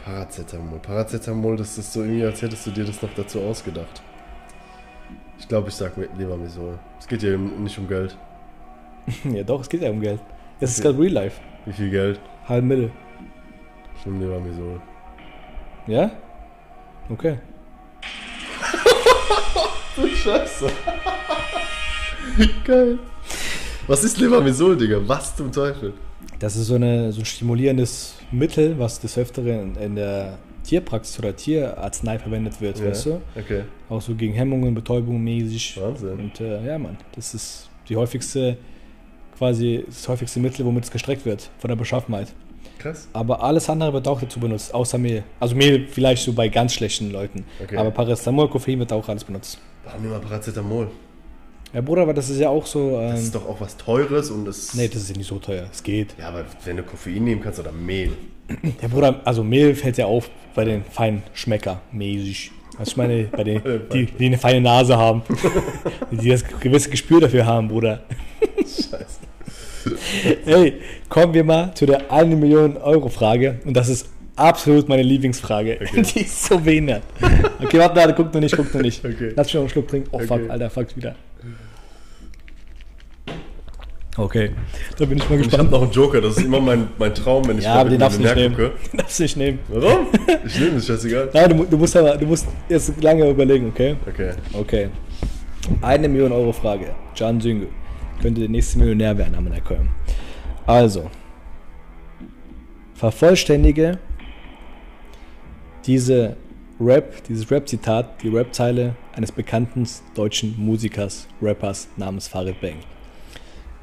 [0.03, 0.79] Paracetamol.
[0.79, 4.01] Paracetamol, das ist so irgendwie, als hättest du dir das noch dazu ausgedacht.
[5.37, 6.79] Ich glaube, ich sag Lebermisol.
[6.99, 8.17] Es geht ja nicht um Geld.
[9.25, 10.21] ja doch, es geht ja um Geld.
[10.59, 11.41] Es ist gerade Real Life.
[11.65, 12.19] Wie viel Geld?
[12.47, 12.91] Halb Mille.
[13.97, 14.81] Ich nehme Lebermisol.
[15.85, 16.11] Ja?
[17.09, 17.37] Okay.
[20.05, 20.67] Scheiße.
[22.63, 22.99] Geil.
[23.87, 24.99] Was ist Lebermisol, Digga?
[25.05, 25.93] Was zum Teufel?
[26.39, 31.35] Das ist so, eine, so ein stimulierendes Mittel, was des Öfteren in der Tierpraxis oder
[31.35, 33.21] Tierarznei verwendet wird, weißt du?
[33.35, 33.63] Okay.
[33.89, 35.79] Auch so gegen Hemmungen, Betäubung mäßig.
[35.81, 36.19] Wahnsinn.
[36.19, 38.57] Und äh, ja, Mann, das ist die häufigste,
[39.37, 42.33] quasi das häufigste Mittel, womit es gestreckt wird, von der Beschaffenheit.
[42.77, 43.07] Krass.
[43.13, 45.23] Aber alles andere wird auch dazu benutzt, außer Mehl.
[45.39, 47.45] Also Mehl vielleicht so bei ganz schlechten Leuten.
[47.63, 47.77] Okay.
[47.77, 49.59] Aber Paracetamol, Koffein wird auch alles benutzt.
[49.87, 50.87] Warum nimm mal Paracetamol?
[51.73, 52.97] Ja, Bruder, aber das ist ja auch so.
[52.99, 54.73] Ähm, Das ist doch auch was Teures und es.
[54.73, 55.65] nee, das ist ja nicht so teuer.
[55.71, 56.15] Es geht.
[56.19, 58.11] Ja, aber wenn du Koffein nehmen kannst oder Mehl.
[58.81, 62.51] Ja, Bruder, also Mehl fällt ja auf bei den feinen Schmecker mäßig.
[62.77, 63.61] Also ich meine, bei den,
[63.93, 65.23] die, die eine feine Nase haben.
[66.11, 68.03] die das gewisse Gespür dafür haben, Bruder.
[68.57, 68.97] Scheiße.
[70.43, 73.59] Hey, kommen wir mal zu der 1 Million Euro Frage.
[73.63, 75.79] Und das ist absolut meine Lieblingsfrage.
[75.81, 76.01] Okay.
[76.15, 77.03] Die ist so behindert.
[77.61, 79.03] Okay, warte, warte, guck noch nicht, guck noch nicht.
[79.03, 79.33] Okay.
[79.35, 80.09] Lass mich noch einen Schluck trinken.
[80.11, 80.49] Oh fuck, Okay.
[80.49, 81.15] Alter, fuck wieder.
[84.19, 84.49] Okay,
[84.97, 85.71] da bin ich mal Ich hab gespannt.
[85.71, 88.17] noch einen Joker, das ist immer mein, mein Traum, wenn ich Ja, aber den darfst
[88.17, 88.55] du nicht nehmen.
[88.55, 88.71] gucke.
[88.91, 89.59] Den darfst du nicht nehmen.
[89.67, 90.07] Warum?
[90.45, 91.29] Ich nehme das, scheißegal.
[91.33, 93.95] Nein, du, du musst aber, du musst jetzt lange überlegen, okay?
[94.07, 94.31] Okay.
[94.53, 94.89] Okay.
[95.81, 96.95] Eine Million Euro Frage.
[97.15, 97.67] Can Sünge
[98.21, 99.89] könnte der nächste Millionär werden am Köln.
[100.65, 101.11] Also.
[102.95, 103.99] Vervollständige
[105.87, 106.35] diese
[106.79, 112.77] Rap, dieses Rap-Zitat, die Rap-Zeile eines bekannten deutschen Musikers, Rappers namens Farid Bang.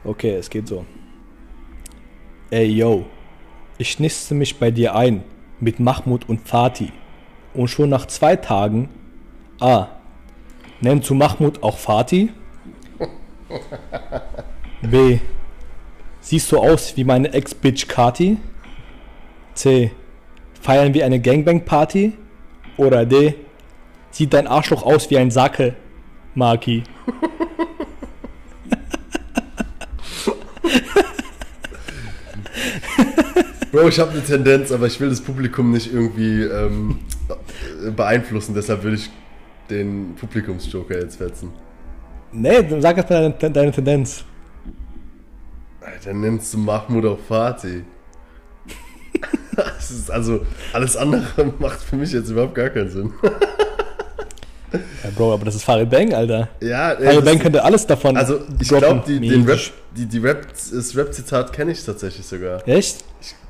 [0.04, 0.84] Okay, es geht so.
[2.50, 3.06] Ey yo,
[3.78, 5.24] ich niste mich bei dir ein
[5.58, 6.92] mit Mahmoud und Fatih.
[7.54, 8.88] Und schon nach zwei Tagen
[9.60, 9.88] A.
[10.80, 12.30] Nennst du Mahmoud auch Fatih?
[14.82, 15.18] B.
[16.20, 18.36] Siehst du aus wie meine Ex-Bitch Kati?
[19.54, 19.92] C.
[20.64, 22.14] Feiern wir eine Gangbang-Party?
[22.78, 23.34] Oder D.
[24.10, 25.74] Sieht dein Arschloch aus wie ein Sackel,
[26.34, 26.84] Maki?
[33.72, 37.00] Bro, ich habe eine Tendenz, aber ich will das Publikum nicht irgendwie ähm,
[37.94, 38.54] beeinflussen.
[38.54, 39.10] Deshalb würde ich
[39.68, 41.52] den Publikumsjoker jetzt fetzen.
[42.32, 44.24] Nee, dann sag jetzt deine, deine Tendenz.
[46.06, 47.82] Dann nimmst du Mahmoud auf Fatih.
[50.08, 51.24] Also, alles andere
[51.58, 53.12] macht für mich jetzt überhaupt gar keinen Sinn.
[54.72, 56.48] Ja, Bro, aber das ist Farid Bang, Alter.
[56.60, 59.60] Ja, Farid Bang könnte alles davon also ich glaube, die, den Rap,
[59.96, 62.66] die, die Rap, das Rap-Zitat kenne ich tatsächlich sogar.
[62.66, 63.04] Echt?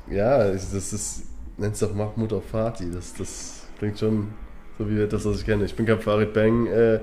[0.07, 1.23] Ja, ich- das ist,
[1.57, 2.91] nenn's doch Mahmoud auf Party.
[2.93, 4.33] Das, das klingt schon
[4.77, 5.65] so wie das, was ich kenne.
[5.65, 6.99] Ich bin kein Farid Bang äh,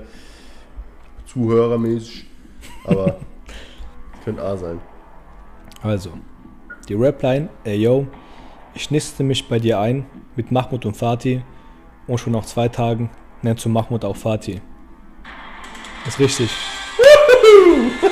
[1.25, 2.25] Zuhörermäßig,
[2.85, 3.17] aber
[4.23, 4.79] könnte A sein.
[5.81, 6.11] Also,
[6.87, 8.07] die Rapline, ey yo,
[8.75, 10.05] ich niste mich bei dir ein
[10.35, 11.41] mit Mahmoud und Fatih
[12.07, 13.09] und schon nach zwei Tagen
[13.41, 14.61] nennst du Mahmoud auch Fatih.
[16.07, 16.49] Ist richtig.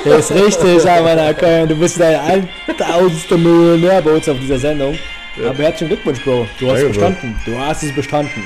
[0.04, 1.68] Der ist richtig, ja, Köln.
[1.68, 3.30] Du bist der 1000.
[3.32, 4.98] Millionär bei uns auf dieser Sendung.
[5.38, 6.46] Aber herzlichen Glückwunsch, Bro.
[6.58, 7.06] Du hast Danke, es Bro.
[7.08, 7.40] bestanden.
[7.44, 8.44] Du hast es bestanden.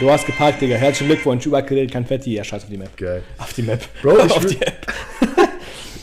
[0.00, 0.76] Du hast geparkt, Digga.
[0.76, 1.46] Herzlichen Glückwunsch.
[1.46, 2.34] Überall geredet, kein Fetti.
[2.34, 2.96] Ja, scheiß auf die Map.
[2.96, 3.22] Geil.
[3.38, 3.80] Auf die Map.
[4.02, 4.86] Bro, ich auf will- die App.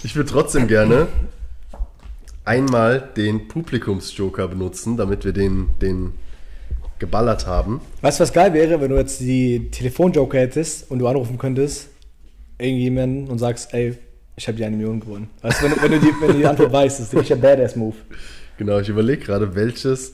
[0.03, 1.07] Ich würde trotzdem gerne
[2.45, 6.13] einmal den Publikumsjoker benutzen, damit wir den, den
[6.99, 7.81] geballert haben.
[8.01, 11.89] Weißt du, was geil wäre, wenn du jetzt die Telefonjoker hättest und du anrufen könntest,
[12.59, 13.97] irgendjemanden und sagst, ey,
[14.35, 15.29] ich habe die eine Million gewonnen.
[15.41, 17.41] Weißt du, wenn, du- wenn, du die, wenn du die Antwort weißt, das ist ein
[17.41, 17.95] Badass-Move.
[18.57, 20.13] Genau, ich überlege gerade, welches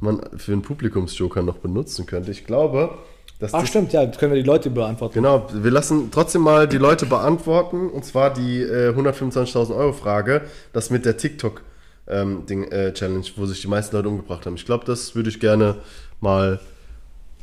[0.00, 2.30] man für einen Publikumsjoker noch benutzen könnte.
[2.32, 2.98] Ich glaube,
[3.38, 5.14] dass Ach das stimmt, ja, das können wir die Leute beantworten.
[5.14, 7.88] Genau, wir lassen trotzdem mal die Leute beantworten.
[7.90, 11.62] Und zwar die äh, 125.000 Euro Frage, das mit der TikTok
[12.06, 14.54] ähm, Ding, äh, Challenge, wo sich die meisten Leute umgebracht haben.
[14.54, 15.76] Ich glaube, das würde ich gerne
[16.20, 16.60] mal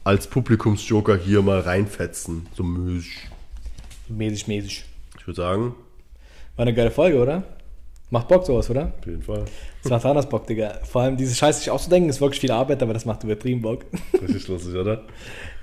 [0.03, 2.47] als Publikumsjoker hier mal reinfetzen.
[2.55, 3.29] So mäßig.
[4.07, 4.85] Mäßig, mäßig.
[5.19, 5.75] Ich würde sagen,
[6.55, 7.43] War eine geile Folge, oder?
[8.11, 8.91] Macht Bock sowas, oder?
[8.99, 9.45] auf jeden Fall.
[9.83, 10.79] Das macht anders Bock, Digga.
[10.83, 13.85] Vor allem diese Scheiße sich auszudenken, ist wirklich viel Arbeit, aber das macht übertrieben Bock.
[14.21, 15.03] Richtig lustig, oder?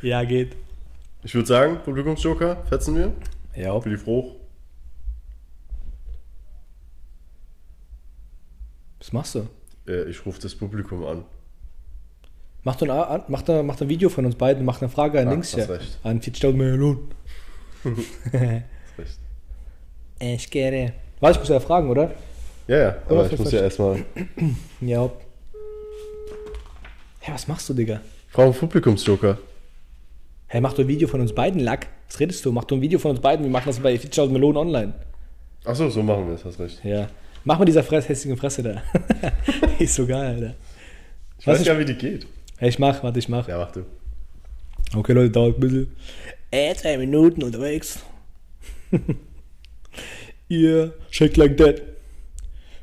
[0.03, 0.57] ja, geht.
[1.23, 3.13] Ich würde sagen, Publikumsjoker, fetzen wir.
[3.55, 3.79] Ja.
[3.81, 4.37] Für die Froh.
[9.01, 9.47] Was machst du?
[9.87, 11.25] Äh, ich rufe das Publikum an.
[12.65, 15.29] Mach doch ein, mach doch, mach ein Video von uns beiden, mach eine Frage an
[15.29, 15.69] Ah, Links hier.
[15.69, 15.99] recht.
[16.03, 17.09] An 40.000 Millionen.
[18.33, 19.19] Recht.
[20.19, 20.95] Ich gerne.
[21.21, 22.13] Warte, ich muss ja fragen, oder?
[22.69, 24.05] Ja, ja, aber Oder ich muss ja erstmal.
[24.81, 25.11] Ja.
[27.21, 28.01] Hä, was machst du, Digga?
[28.29, 29.39] Frau Publikumsjoker.
[30.47, 31.89] Hey, mach doch ein Video von uns beiden, Lack.
[32.07, 32.53] Was redest du?
[32.53, 33.45] Mach doch ein Video von uns beiden.
[33.45, 34.93] Wir machen das bei 40.000 Millionen online.
[35.65, 36.83] Achso, so machen wir es, hast recht.
[36.85, 37.09] Ja.
[37.45, 38.83] Mach mal dieser Fress, hässlichen Fresse da.
[39.79, 40.55] Die ist so geil, Alter.
[41.39, 42.27] Ich Was weiß gar nicht, wie die geht.
[42.59, 43.49] Hey, ich mach, warte, ich mach.
[43.49, 43.85] Ja, mach du.
[44.95, 45.97] Okay, Leute, dauert ein bisschen.
[46.51, 48.01] Äh, zwei Minuten unterwegs.
[50.49, 51.83] Ihr, shake like that.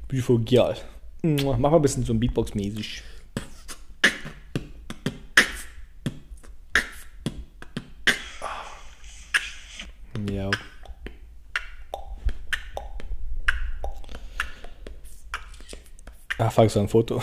[0.08, 0.76] Girl.
[1.24, 3.02] Mach mal ein bisschen so ein Beatbox-mäßig.
[10.32, 10.50] Ja.
[16.38, 17.22] Ah, fuck, so ein Foto.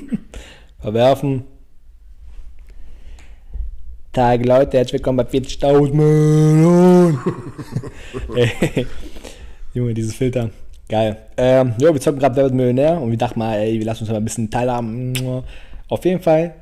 [0.80, 1.44] Verwerfen.
[4.12, 7.18] Tag, Leute, herzlich willkommen bei 40.000 Millionen.
[9.74, 10.50] Junge, dieses Filter.
[10.88, 11.18] Geil.
[11.36, 14.10] Ähm, ja, wir zocken gerade wird Millionär und wir dachten mal, ey, wir lassen uns
[14.10, 15.44] mal ein bisschen teilhaben.
[15.88, 16.54] Auf jeden Fall,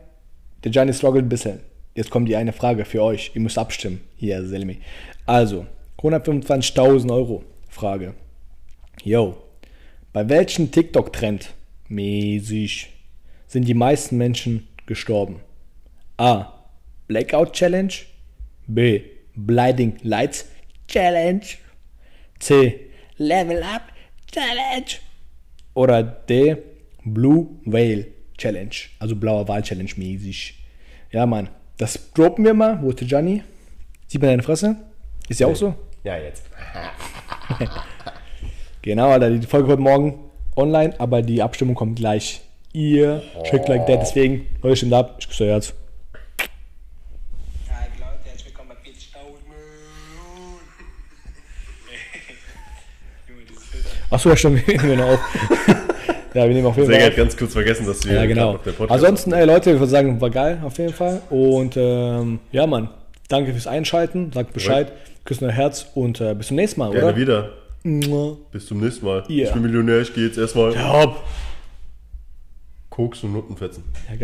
[0.65, 1.61] der Gianni struggelt ein bisschen.
[1.95, 3.31] Jetzt kommt die eine Frage für euch.
[3.35, 4.01] Ihr müsst abstimmen.
[4.17, 4.81] Hier, Selmi.
[5.27, 5.65] Also,
[5.99, 8.15] 125.000 Euro Frage.
[9.05, 9.37] Yo,
[10.13, 11.55] bei welchem TikTok-Trend
[11.89, 12.93] mäßig
[13.47, 15.41] sind die meisten Menschen gestorben?
[16.17, 16.53] A.
[17.07, 17.93] Blackout Challenge.
[18.67, 19.03] B.
[19.37, 20.47] Blinding Lights
[20.89, 21.45] Challenge.
[22.41, 22.81] C.
[23.19, 23.83] Level Up
[24.37, 25.01] Challenge.
[25.73, 26.59] Oder D.
[27.05, 28.07] Blue Whale
[28.37, 28.75] Challenge.
[28.99, 30.59] Also blauer Wal Challenge mäßig.
[31.11, 31.49] Ja, Mann.
[31.79, 32.83] Das droppen wir mal.
[32.83, 33.43] Wo ist der Gianni?
[34.07, 34.77] Sieht man deine Fresse?
[35.29, 35.75] Ist ja auch so?
[36.05, 36.45] Ja, jetzt.
[38.83, 39.31] Genau, Alter.
[39.31, 42.41] Die Folge wird morgen online, aber die Abstimmung kommt gleich.
[42.73, 44.01] Ihr checkt like that.
[44.01, 45.17] Deswegen, Leute, stimmt ab.
[45.19, 45.75] Ich küsse euer Herz.
[54.11, 54.67] Achso, ja, stimmt.
[54.69, 55.19] Wir nehmen auf.
[56.35, 57.17] ja, wir nehmen auf jeden Sehr Fall geil, auf.
[57.17, 58.59] ganz kurz vergessen, dass wir Ja, genau.
[58.59, 61.23] der Podcast Ansonsten, ey, Leute, ich würde sagen, war geil auf jeden Fall.
[61.31, 62.89] Und ähm, ja, Mann,
[63.29, 64.31] danke fürs Einschalten.
[64.33, 64.93] Sagt Bescheid.
[65.25, 67.17] Küssen euer Herz und äh, bis zum nächsten Mal, Gerne oder?
[67.17, 67.51] wieder.
[67.83, 68.37] Mua.
[68.53, 69.25] Bis zum nächsten Mal.
[69.29, 69.47] Ja.
[69.47, 71.17] Ich bin Millionär, ich gehe jetzt erstmal Ja,
[72.91, 73.83] Koks und Nuttenfetzen.
[74.09, 74.19] ja, geil.